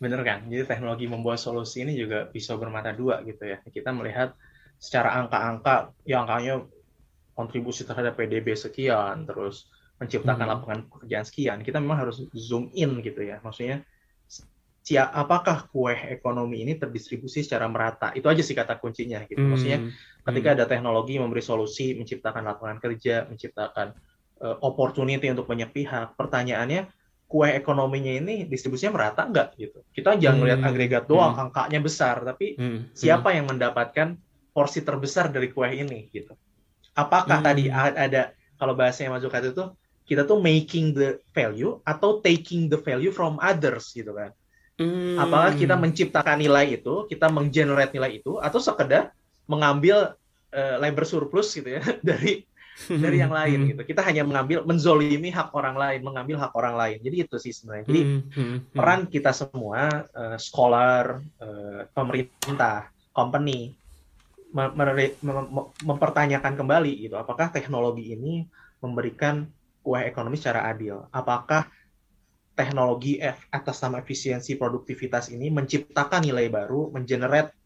Bener 0.00 0.24
kan? 0.24 0.48
Jadi 0.48 0.64
teknologi 0.64 1.04
membawa 1.04 1.36
solusi 1.36 1.84
ini 1.84 1.92
juga 1.92 2.24
bisa 2.24 2.56
bermata 2.56 2.88
dua 2.96 3.20
gitu 3.20 3.44
ya. 3.44 3.60
Kita 3.60 3.92
melihat 3.92 4.32
secara 4.80 5.12
angka-angka, 5.20 5.92
ya 6.08 6.24
angkanya 6.24 6.64
kontribusi 7.36 7.84
terhadap 7.84 8.16
PDB 8.16 8.56
sekian, 8.56 9.28
terus 9.28 9.68
menciptakan 10.00 10.48
hmm. 10.48 10.52
lapangan 10.56 10.80
pekerjaan 10.88 11.26
sekian. 11.28 11.58
Kita 11.60 11.84
memang 11.84 12.08
harus 12.08 12.24
zoom 12.32 12.72
in 12.72 13.04
gitu 13.04 13.20
ya. 13.20 13.44
Maksudnya 13.44 13.84
apakah 14.88 15.68
kue 15.70 15.92
ekonomi 15.92 16.64
ini 16.64 16.74
terdistribusi 16.74 17.44
secara 17.44 17.68
merata 17.68 18.10
itu 18.16 18.26
aja 18.26 18.42
sih 18.42 18.56
kata 18.56 18.80
kuncinya 18.80 19.22
gitu 19.28 19.38
Hmm, 19.38 19.54
maksudnya 19.54 19.78
ketika 20.24 20.48
hmm. 20.50 20.56
ada 20.58 20.64
teknologi 20.66 21.14
memberi 21.20 21.44
solusi 21.44 21.94
menciptakan 21.94 22.42
lapangan 22.42 22.78
kerja 22.82 23.28
menciptakan 23.28 23.92
uh, 24.40 24.56
opportunity 24.64 25.30
untuk 25.30 25.46
banyak 25.46 25.70
pihak 25.70 26.16
pertanyaannya 26.16 26.90
kue 27.30 27.46
ekonominya 27.46 28.10
ini 28.18 28.34
distribusinya 28.50 28.98
merata 28.98 29.28
nggak 29.30 29.48
gitu 29.60 29.78
kita 29.94 30.18
jangan 30.18 30.42
Hmm, 30.42 30.48
lihat 30.50 30.60
agregat 30.66 31.04
doang 31.06 31.36
hmm. 31.38 31.44
angkanya 31.46 31.80
besar 31.84 32.16
tapi 32.26 32.58
Hmm, 32.58 32.90
siapa 32.96 33.30
yang 33.36 33.46
mendapatkan 33.46 34.18
porsi 34.50 34.82
terbesar 34.82 35.30
dari 35.30 35.52
kue 35.54 35.70
ini 35.70 36.10
gitu 36.10 36.34
apakah 36.98 37.38
Hmm. 37.38 37.46
tadi 37.46 37.70
ada 37.70 38.34
kalau 38.58 38.74
bahasanya 38.74 39.14
Mas 39.14 39.22
Zukat 39.22 39.54
itu 39.54 39.64
kita 40.08 40.26
tuh 40.26 40.42
making 40.42 40.90
the 40.90 41.22
value 41.30 41.78
atau 41.86 42.18
taking 42.18 42.66
the 42.66 42.80
value 42.80 43.14
from 43.14 43.38
others 43.38 43.94
gitu 43.94 44.10
kan 44.10 44.34
Hmm. 44.80 45.20
apakah 45.24 45.52
kita 45.60 45.74
menciptakan 45.76 46.38
nilai 46.40 46.80
itu, 46.80 47.04
kita 47.10 47.28
menggenerate 47.28 47.92
nilai 47.96 48.20
itu, 48.22 48.40
atau 48.40 48.60
sekedar 48.62 49.12
mengambil 49.50 50.16
eh, 50.54 50.76
labor 50.82 51.04
surplus 51.06 51.52
gitu 51.58 51.68
ya 51.78 51.82
dari 52.08 52.42
dari 53.00 53.16
yang 53.22 53.32
lain 53.32 53.58
Hmm. 53.58 53.70
gitu. 53.74 53.82
Kita 53.84 54.02
hanya 54.08 54.22
mengambil 54.28 54.64
menzolimi 54.68 55.28
hak 55.32 55.52
orang 55.56 55.76
lain, 55.76 56.00
mengambil 56.06 56.36
hak 56.42 56.52
orang 56.56 56.74
lain. 56.80 56.98
Jadi 57.04 57.16
itu 57.28 57.36
sih 57.40 57.52
sebenarnya. 57.56 57.86
Jadi 57.92 58.02
Hmm, 58.02 58.20
hmm, 58.34 58.56
peran 58.76 59.00
kita 59.10 59.32
semua, 59.36 60.08
eh, 60.10 60.38
scholar, 60.40 61.20
eh, 61.42 61.82
pemerintah, 61.96 62.88
company, 63.12 63.76
mem- 64.56 64.74
mem- 65.22 65.70
mempertanyakan 65.84 66.54
kembali 66.58 66.92
gitu, 67.08 67.14
apakah 67.18 67.52
teknologi 67.54 68.14
ini 68.16 68.46
memberikan 68.82 69.46
kue 69.80 70.00
ekonomi 70.04 70.36
secara 70.36 70.68
adil? 70.70 71.06
Apakah 71.14 71.68
teknologi 72.60 73.16
atas 73.48 73.76
nama 73.80 74.04
efisiensi 74.04 74.60
produktivitas 74.60 75.32
ini 75.32 75.48
menciptakan 75.48 76.20
nilai 76.28 76.52
baru, 76.52 76.92
mengenerate 76.92 77.56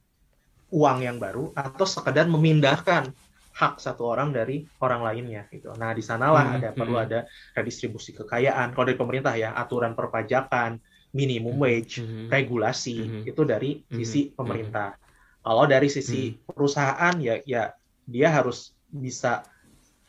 uang 0.71 0.99
yang 1.03 1.19
baru, 1.19 1.51
atau 1.55 1.87
sekedar 1.87 2.31
memindahkan 2.31 3.11
hak 3.55 3.79
satu 3.79 4.03
orang 4.11 4.35
dari 4.35 4.67
orang 4.83 5.03
lainnya 5.07 5.47
gitu. 5.51 5.71
Nah, 5.79 5.95
di 5.95 6.03
sanalah 6.03 6.47
Hmm, 6.51 6.57
ada 6.59 6.71
perlu 6.75 6.99
hmm. 6.99 7.07
ada 7.07 7.19
redistribusi 7.55 8.11
kekayaan. 8.15 8.75
Kalau 8.75 8.87
dari 8.87 8.99
pemerintah 8.99 9.35
ya 9.39 9.55
aturan 9.55 9.95
perpajakan, 9.95 10.79
minimum 11.15 11.55
Hmm, 11.55 11.63
wage, 11.63 12.03
hmm. 12.03 12.27
regulasi 12.27 12.99
Mhm. 12.99 13.21
itu 13.31 13.43
dari 13.47 13.71
sisi 13.87 14.35
pemerintah. 14.35 14.99
Kalau 15.39 15.65
dari 15.71 15.87
sisi 15.87 16.35
perusahaan 16.43 17.15
ya 17.23 17.39
ya 17.47 17.71
dia 18.03 18.29
harus 18.35 18.75
bisa 18.91 19.47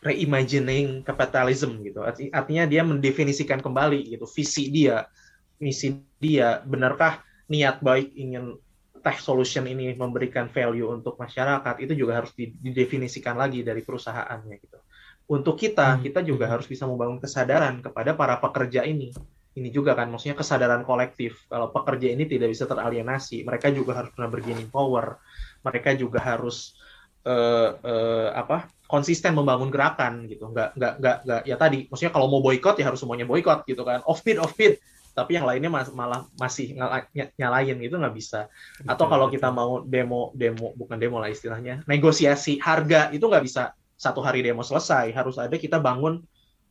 reimagining 0.05 1.01
capitalism 1.01 1.81
gitu. 1.81 2.05
Arti- 2.05 2.29
Artinya 2.29 2.69
dia 2.69 2.85
mendefinisikan 2.85 3.57
kembali 3.57 4.13
gitu 4.13 4.29
visi 4.29 4.69
dia, 4.69 5.09
misi 5.57 5.97
dia, 6.21 6.61
benarkah 6.61 7.25
niat 7.49 7.81
baik 7.81 8.13
ingin 8.13 8.53
tech 9.01 9.17
solution 9.17 9.65
ini 9.65 9.97
memberikan 9.97 10.45
value 10.49 10.89
untuk 10.93 11.17
masyarakat 11.17 11.81
itu 11.81 11.93
juga 11.97 12.21
harus 12.21 12.33
di- 12.37 12.53
didefinisikan 12.53 13.33
lagi 13.37 13.65
dari 13.65 13.81
perusahaannya 13.81 14.55
gitu. 14.61 14.77
Untuk 15.25 15.57
kita, 15.57 15.97
Hmm. 15.97 16.01
kita 16.05 16.21
juga 16.21 16.45
harus 16.45 16.69
bisa 16.69 16.85
membangun 16.85 17.17
kesadaran 17.17 17.81
kepada 17.81 18.13
para 18.13 18.37
pekerja 18.37 18.85
ini. 18.85 19.09
Ini 19.57 19.73
juga 19.73 19.97
kan, 19.97 20.11
maksudnya 20.11 20.37
kesadaran 20.37 20.85
kolektif. 20.85 21.49
Kalau 21.49 21.73
pekerja 21.73 22.13
ini 22.13 22.29
tidak 22.29 22.53
bisa 22.53 22.69
teralienasi, 22.69 23.41
mereka 23.41 23.73
juga 23.73 23.97
harus 23.97 24.13
punya 24.13 24.29
bargaining 24.29 24.69
power. 24.69 25.17
Mereka 25.65 25.97
juga 25.97 26.21
harus 26.21 26.77
eh, 27.27 27.69
eh, 27.89 28.29
apa 28.41 28.69
konsisten 28.85 29.33
membangun 29.37 29.69
gerakan 29.73 30.13
gitu. 30.31 30.49
Nggak 30.53 30.69
nggak 30.77 30.93
nggak 31.01 31.17
nggak 31.25 31.41
ya 31.49 31.55
tadi, 31.57 31.77
maksudnya 31.89 32.13
kalau 32.15 32.27
mau 32.31 32.41
boykot 32.45 32.75
ya 32.79 32.85
harus 32.89 32.99
semuanya 33.01 33.25
boykot 33.29 33.65
gitu 33.69 33.81
kan. 33.85 33.99
Off 34.09 34.21
bid 34.25 34.37
off 34.41 34.53
bid. 34.57 34.77
Tapi 35.15 35.31
yang 35.39 35.47
lainnya 35.47 35.71
mas- 35.71 35.95
malah 35.95 36.27
masih 36.35 36.75
nyalain 37.39 37.75
gitu 37.79 37.95
nggak 38.01 38.15
bisa. 38.15 38.51
Atau 38.83 39.07
kalau 39.07 39.27
kita 39.31 39.47
mau 39.49 39.81
demo 39.87 40.35
demo 40.35 40.75
bukan 40.75 40.97
demo 40.99 41.17
lah 41.23 41.31
istilahnya, 41.31 41.81
negosiasi 41.87 42.59
harga 42.59 43.09
itu 43.15 43.23
nggak 43.25 43.43
bisa 43.47 43.71
satu 43.95 44.19
hari 44.19 44.43
demo 44.43 44.61
selesai. 44.61 45.15
Harus 45.15 45.39
ada 45.39 45.55
kita 45.55 45.79
bangun 45.79 46.19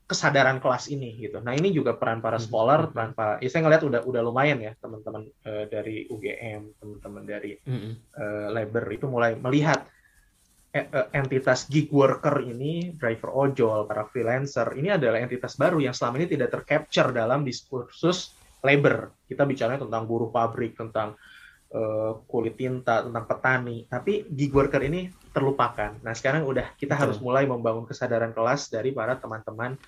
kesadaran 0.05 0.61
kelas 0.61 0.93
ini 0.93 1.17
gitu. 1.17 1.41
Nah 1.41 1.57
ini 1.57 1.73
juga 1.73 1.97
peran 1.97 2.21
para 2.21 2.37
Mhm, 2.37 2.45
scholar, 2.45 2.81
mhm. 2.85 2.93
peran 2.93 3.11
para, 3.17 3.33
ya 3.41 3.49
saya 3.49 3.63
ngeliat 3.65 3.83
udah 3.89 4.01
udah 4.05 4.21
lumayan 4.21 4.61
ya 4.61 4.73
teman-teman 4.77 5.23
eh, 5.49 5.65
dari 5.73 6.05
UGM, 6.13 6.63
teman-teman 6.77 7.25
dari 7.25 7.57
Hmm, 7.67 7.97
eh, 8.21 8.49
labor 8.53 8.85
itu 8.93 9.07
mulai 9.09 9.33
melihat 9.39 9.89
entitas 11.15 11.71
gig 11.71 11.87
worker 11.95 12.43
ini, 12.43 12.99
driver 12.99 13.31
ojol, 13.31 13.87
para 13.87 14.11
freelancer, 14.11 14.75
ini 14.75 14.91
adalah 14.91 15.23
entitas 15.23 15.55
baru 15.55 15.79
yang 15.79 15.95
selama 15.95 16.19
ini 16.19 16.35
tidak 16.35 16.51
tercapture 16.51 17.15
dalam 17.15 17.47
diskursus 17.47 18.35
labor. 18.65 19.15
Kita 19.23 19.47
bicara 19.47 19.79
tentang 19.79 20.03
buruh 20.09 20.35
pabrik, 20.35 20.75
tentang 20.75 21.15
eh, 21.71 22.13
kulit 22.27 22.59
tinta, 22.59 23.07
tentang 23.07 23.25
petani, 23.29 23.87
tapi 23.87 24.27
gig 24.35 24.51
worker 24.51 24.83
ini 24.83 25.07
terlupakan. 25.31 26.01
Nah 26.03 26.11
sekarang 26.17 26.43
udah 26.43 26.75
kita 26.75 26.99
Betul. 26.99 27.03
harus 27.07 27.17
mulai 27.23 27.45
membangun 27.47 27.87
kesadaran 27.87 28.35
kelas 28.35 28.67
dari 28.73 28.91
para 28.91 29.15
teman-teman 29.15 29.79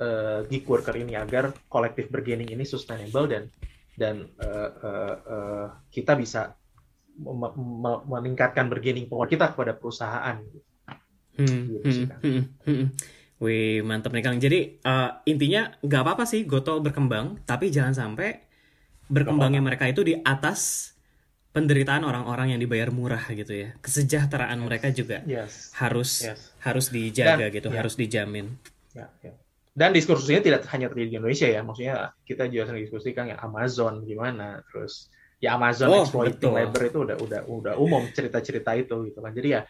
eh, 0.00 0.40
gig 0.48 0.64
worker 0.64 0.96
ini 0.96 1.20
agar 1.20 1.52
kolektif 1.68 2.08
bargaining 2.08 2.48
ini 2.48 2.64
sustainable 2.64 3.28
dan 3.28 3.52
dan 3.94 4.26
eh, 4.40 4.70
eh, 4.72 5.16
eh, 5.30 5.66
kita 5.90 6.18
bisa 6.18 6.50
meningkatkan 8.04 8.66
bargaining 8.66 9.06
power 9.06 9.26
kita 9.26 9.52
kepada 9.52 9.72
perusahaan. 9.72 10.38
Hmm, 11.34 11.62
Gitu 11.66 11.88
sih, 11.90 12.04
hmm, 12.06 12.10
Kang. 12.10 12.20
hmm, 12.22 12.42
hmm. 12.62 12.86
Wih, 13.42 13.82
mantep 13.82 14.14
nih 14.14 14.22
Kang. 14.22 14.38
Jadi 14.38 14.58
eh, 14.78 15.10
intinya 15.26 15.74
nggak 15.78 16.00
apa-apa 16.00 16.24
sih 16.24 16.46
Goto 16.46 16.78
berkembang, 16.78 17.42
tapi 17.42 17.68
jangan 17.68 17.90
sampai 17.92 18.38
berkembangnya 19.04 19.60
mereka 19.60 19.84
itu 19.84 20.00
di 20.00 20.14
atas 20.16 20.90
penderitaan 21.50 22.02
orang-orang 22.02 22.54
yang 22.54 22.60
dibayar 22.62 22.90
murah 22.90 23.22
gitu 23.30 23.50
ya. 23.52 23.68
Kesejahteraan 23.78 24.58
mereka 24.58 24.90
juga 24.90 25.22
Yes. 25.22 25.70
harus 25.74 26.22
Yes. 26.22 26.50
harus 26.62 26.90
dijaga 26.90 27.46
Dan- 27.46 27.54
gitu, 27.54 27.68
ya. 27.70 27.78
harus 27.78 27.94
dijamin. 27.94 28.46
Ya, 28.94 29.06
ya. 29.22 29.34
Dan 29.74 29.90
diskursus 29.90 30.30
ini 30.30 30.38
tidak 30.38 30.66
hanya 30.70 30.86
terjadi 30.86 31.10
di 31.10 31.16
Indonesia 31.18 31.48
ya, 31.50 31.60
maksudnya 31.66 31.94
kita 32.22 32.46
juga 32.46 32.70
sering 32.70 32.86
diskusikan 32.86 33.26
ya 33.26 33.42
Amazon 33.42 34.06
gimana, 34.06 34.62
terus 34.70 35.10
ya 35.44 35.60
Amazon 35.60 35.92
Oh, 35.92 36.00
exploiting 36.00 36.40
betul. 36.40 36.56
labor 36.56 36.82
itu 36.88 36.98
udah 37.04 37.16
udah 37.20 37.40
udah 37.44 37.74
umum 37.76 38.08
cerita-cerita 38.08 38.72
itu 38.80 38.96
gitu 39.12 39.20
kan. 39.20 39.36
Jadi 39.36 39.48
ya 39.52 39.60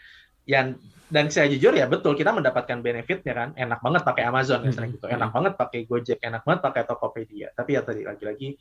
yang 0.46 0.78
dan 1.10 1.28
saya 1.28 1.50
jujur 1.50 1.74
ya 1.74 1.90
betul 1.90 2.14
kita 2.14 2.30
mendapatkan 2.30 2.78
benefitnya 2.80 3.34
kan, 3.34 3.48
enak 3.58 3.80
banget 3.82 4.02
pakai 4.06 4.24
Amazon 4.24 4.64
sering 4.70 4.94
gitu, 4.94 5.06
enak 5.10 5.30
banget 5.30 5.52
pakai 5.58 5.80
Gojek, 5.84 6.18
enak 6.22 6.42
banget 6.46 6.60
pakai 6.62 6.82
Tokopedia. 6.86 7.48
Tapi 7.52 7.70
ya 7.74 7.82
tadi 7.82 8.02
lagi-lagi 8.06 8.56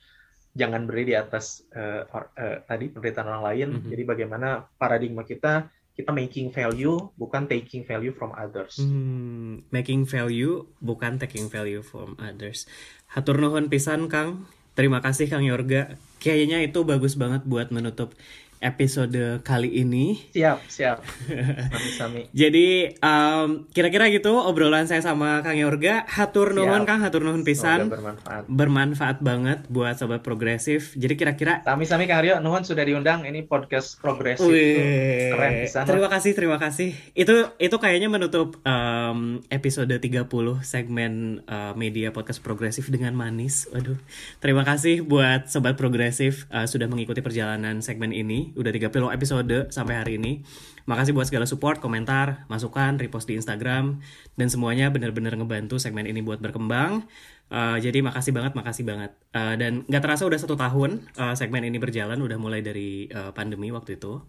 jangan 0.53 0.85
berdiri 0.85 1.13
di 1.13 1.15
atas 1.17 1.65
eh, 1.71 2.03
or- 2.09 2.29
eh, 2.35 2.61
tadi 2.65 2.89
penderitaan 2.89 3.27
orang 3.27 3.43
lain. 3.47 3.67
Mhm. 3.79 3.89
Jadi 3.89 4.03
bagaimana 4.05 4.47
paradigma 4.75 5.23
kita 5.23 5.69
kita 5.93 6.09
making 6.09 6.49
value 6.49 7.13
bukan 7.13 7.45
taking 7.45 7.85
value 7.85 8.13
from 8.13 8.33
others. 8.33 8.81
Hmm, 8.81 9.61
making 9.69 10.09
value 10.09 10.65
bukan 10.81 11.21
taking 11.21 11.49
value 11.49 11.85
from 11.85 12.17
others. 12.17 12.65
Hatur 13.13 13.37
nuhun 13.37 13.69
pisan 13.69 14.09
Kang. 14.09 14.49
Terima 14.73 14.99
kasih 15.05 15.29
Kang 15.29 15.45
Yorga. 15.45 16.01
Kayaknya 16.17 16.65
itu 16.65 16.81
bagus 16.81 17.13
banget 17.13 17.45
buat 17.45 17.69
menutup 17.69 18.17
episode 18.63 19.43
kali 19.43 19.83
ini. 19.83 20.15
Siap, 20.31 20.63
siap. 20.71 21.03
Sami-sami. 21.75 22.31
Jadi 22.31 22.95
em, 22.95 23.47
kira-kira 23.75 24.07
gitu 24.07 24.31
obrolan 24.39 24.87
saya 24.87 25.03
sama 25.03 25.43
Kang 25.43 25.59
Yorga. 25.59 26.07
Hatur 26.07 26.55
nuhun. 26.55 26.87
Kang, 26.87 27.03
hatur 27.03 27.27
nuhun 27.27 27.43
Semoga 27.43 27.51
pisan. 27.51 27.79
bermanfaat. 27.91 28.43
Bermanfaat 28.47 29.17
banget 29.19 29.59
buat 29.67 29.99
sobat 29.99 30.23
progresif. 30.23 30.95
Jadi 30.95 31.19
kira-kira 31.19 31.59
Sami-sami 31.67 32.07
Kang 32.07 32.23
Aryo, 32.23 32.39
nuhun 32.39 32.63
sudah 32.63 32.87
diundang. 32.87 33.27
Ini 33.27 33.43
podcast 33.45 33.99
progresif. 33.99 34.47
Wih. 34.47 35.35
Keren 35.35 35.51
pisan. 35.67 35.83
terima 35.83 36.07
kasih, 36.07 36.31
terima 36.31 36.57
kasih. 36.57 36.95
Itu 37.11 37.51
itu 37.59 37.75
kayaknya 37.75 38.07
menutup 38.07 38.63
em, 38.63 39.43
episode 39.51 39.91
30 39.91 40.31
segmen 40.63 41.43
eh, 41.43 41.73
media 41.75 42.15
podcast 42.15 42.39
progresif 42.39 42.87
dengan 42.87 43.11
manis. 43.11 43.67
Waduh. 43.75 43.99
Terima 44.39 44.63
kasih 44.63 45.03
buat 45.03 45.51
sobat 45.51 45.75
progresif 45.75 46.47
eh, 46.47 46.63
sudah 46.63 46.87
mengikuti 46.87 47.19
perjalanan 47.19 47.83
segmen 47.83 48.15
ini. 48.15 48.52
Udah 48.53 48.71
30 48.71 48.89
episode 49.11 49.57
sampai 49.69 49.95
hari 49.97 50.15
ini. 50.17 50.41
Makasih 50.83 51.15
buat 51.15 51.27
segala 51.31 51.47
support, 51.47 51.79
komentar, 51.79 52.43
masukan, 52.51 52.99
repost 52.99 53.25
di 53.25 53.39
Instagram 53.39 54.03
dan 54.35 54.47
semuanya 54.51 54.91
benar-benar 54.91 55.33
ngebantu 55.33 55.79
segmen 55.79 56.03
ini 56.03 56.19
buat 56.19 56.43
berkembang. 56.43 57.07
Eh, 57.47 57.77
jadi 57.79 58.03
makasih 58.03 58.35
banget, 58.35 58.51
makasih 58.53 58.83
banget. 58.83 59.11
Eh, 59.31 59.55
dan 59.55 59.87
nggak 59.87 60.03
terasa 60.03 60.27
udah 60.27 60.39
satu 60.39 60.55
tahun 60.55 61.07
eh, 61.15 61.35
segmen 61.39 61.63
ini 61.63 61.79
berjalan, 61.79 62.19
udah 62.19 62.35
mulai 62.35 62.59
dari 62.59 63.07
eh, 63.07 63.31
pandemi 63.31 63.71
waktu 63.71 63.95
itu. 63.95 64.27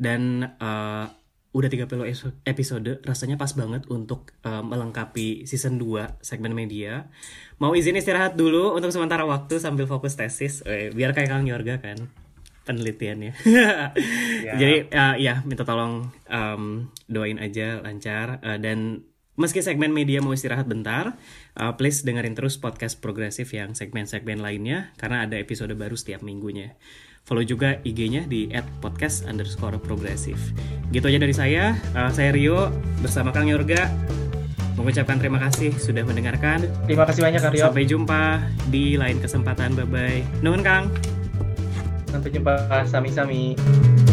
Dan 0.00 0.40
eh, 0.56 1.06
udah 1.50 1.66
30 1.66 2.06
es- 2.06 2.30
episode, 2.46 3.02
rasanya 3.02 3.34
pas 3.34 3.50
banget 3.52 3.82
untuk 3.90 4.32
eh, 4.40 4.62
melengkapi 4.62 5.44
season 5.44 5.76
2 5.76 6.22
segmen 6.24 6.54
media. 6.54 7.10
Mau 7.60 7.76
izin 7.76 7.98
istirahat 7.98 8.40
dulu 8.40 8.72
untuk 8.72 8.88
sementara 8.88 9.26
waktu 9.28 9.60
sambil 9.60 9.84
fokus 9.84 10.16
tesis, 10.16 10.62
Eh, 10.64 10.88
biar 10.94 11.12
kayak 11.12 11.28
Kang 11.28 11.44
Yorga 11.44 11.82
kan 11.82 12.08
penelitiannya. 12.70 13.32
Jadi 14.62 14.76
eh, 14.86 15.14
ya 15.18 15.42
minta 15.42 15.66
tolong 15.66 16.06
em, 16.30 16.86
doain 17.10 17.42
aja 17.42 17.82
lancar 17.82 18.38
eh, 18.46 18.58
dan 18.62 19.02
Meski 19.40 19.64
segmen 19.64 19.88
media 19.96 20.20
mau 20.20 20.36
istirahat 20.36 20.68
bentar, 20.68 21.16
uh, 21.56 21.72
please 21.80 22.04
dengerin 22.04 22.36
terus 22.36 22.60
podcast 22.60 23.00
progresif 23.00 23.56
yang 23.56 23.72
segmen-segmen 23.72 24.36
lainnya 24.36 24.92
karena 25.00 25.24
ada 25.24 25.40
episode 25.40 25.72
baru 25.72 25.96
setiap 25.96 26.20
minggunya. 26.20 26.76
Follow 27.24 27.40
juga 27.40 27.80
IG-nya 27.80 28.28
di 28.28 28.52
@podcast 28.84 29.24
underscore 29.24 29.80
progresif. 29.80 30.36
Gitu 30.92 31.08
aja 31.08 31.16
dari 31.16 31.32
saya. 31.32 31.72
Uh, 31.96 32.12
saya 32.12 32.36
Rio 32.36 32.68
bersama 33.00 33.32
Kang 33.32 33.48
Yorga. 33.48 33.88
Mengucapkan 34.76 35.16
terima 35.16 35.40
kasih 35.40 35.72
sudah 35.72 36.04
mendengarkan. 36.04 36.68
Terima 36.84 37.08
kasih 37.08 37.24
banyak 37.24 37.40
Kang 37.40 37.54
Rio. 37.56 37.64
Sampai 37.64 37.88
jumpa 37.88 38.44
di 38.68 39.00
lain 39.00 39.24
kesempatan. 39.24 39.72
Bye 39.72 39.88
bye. 39.88 40.20
Nuhun 40.44 40.60
Kang. 40.60 40.92
Sampai 42.10 42.30
jumpa. 42.34 42.84
Sami-sami. 42.90 44.09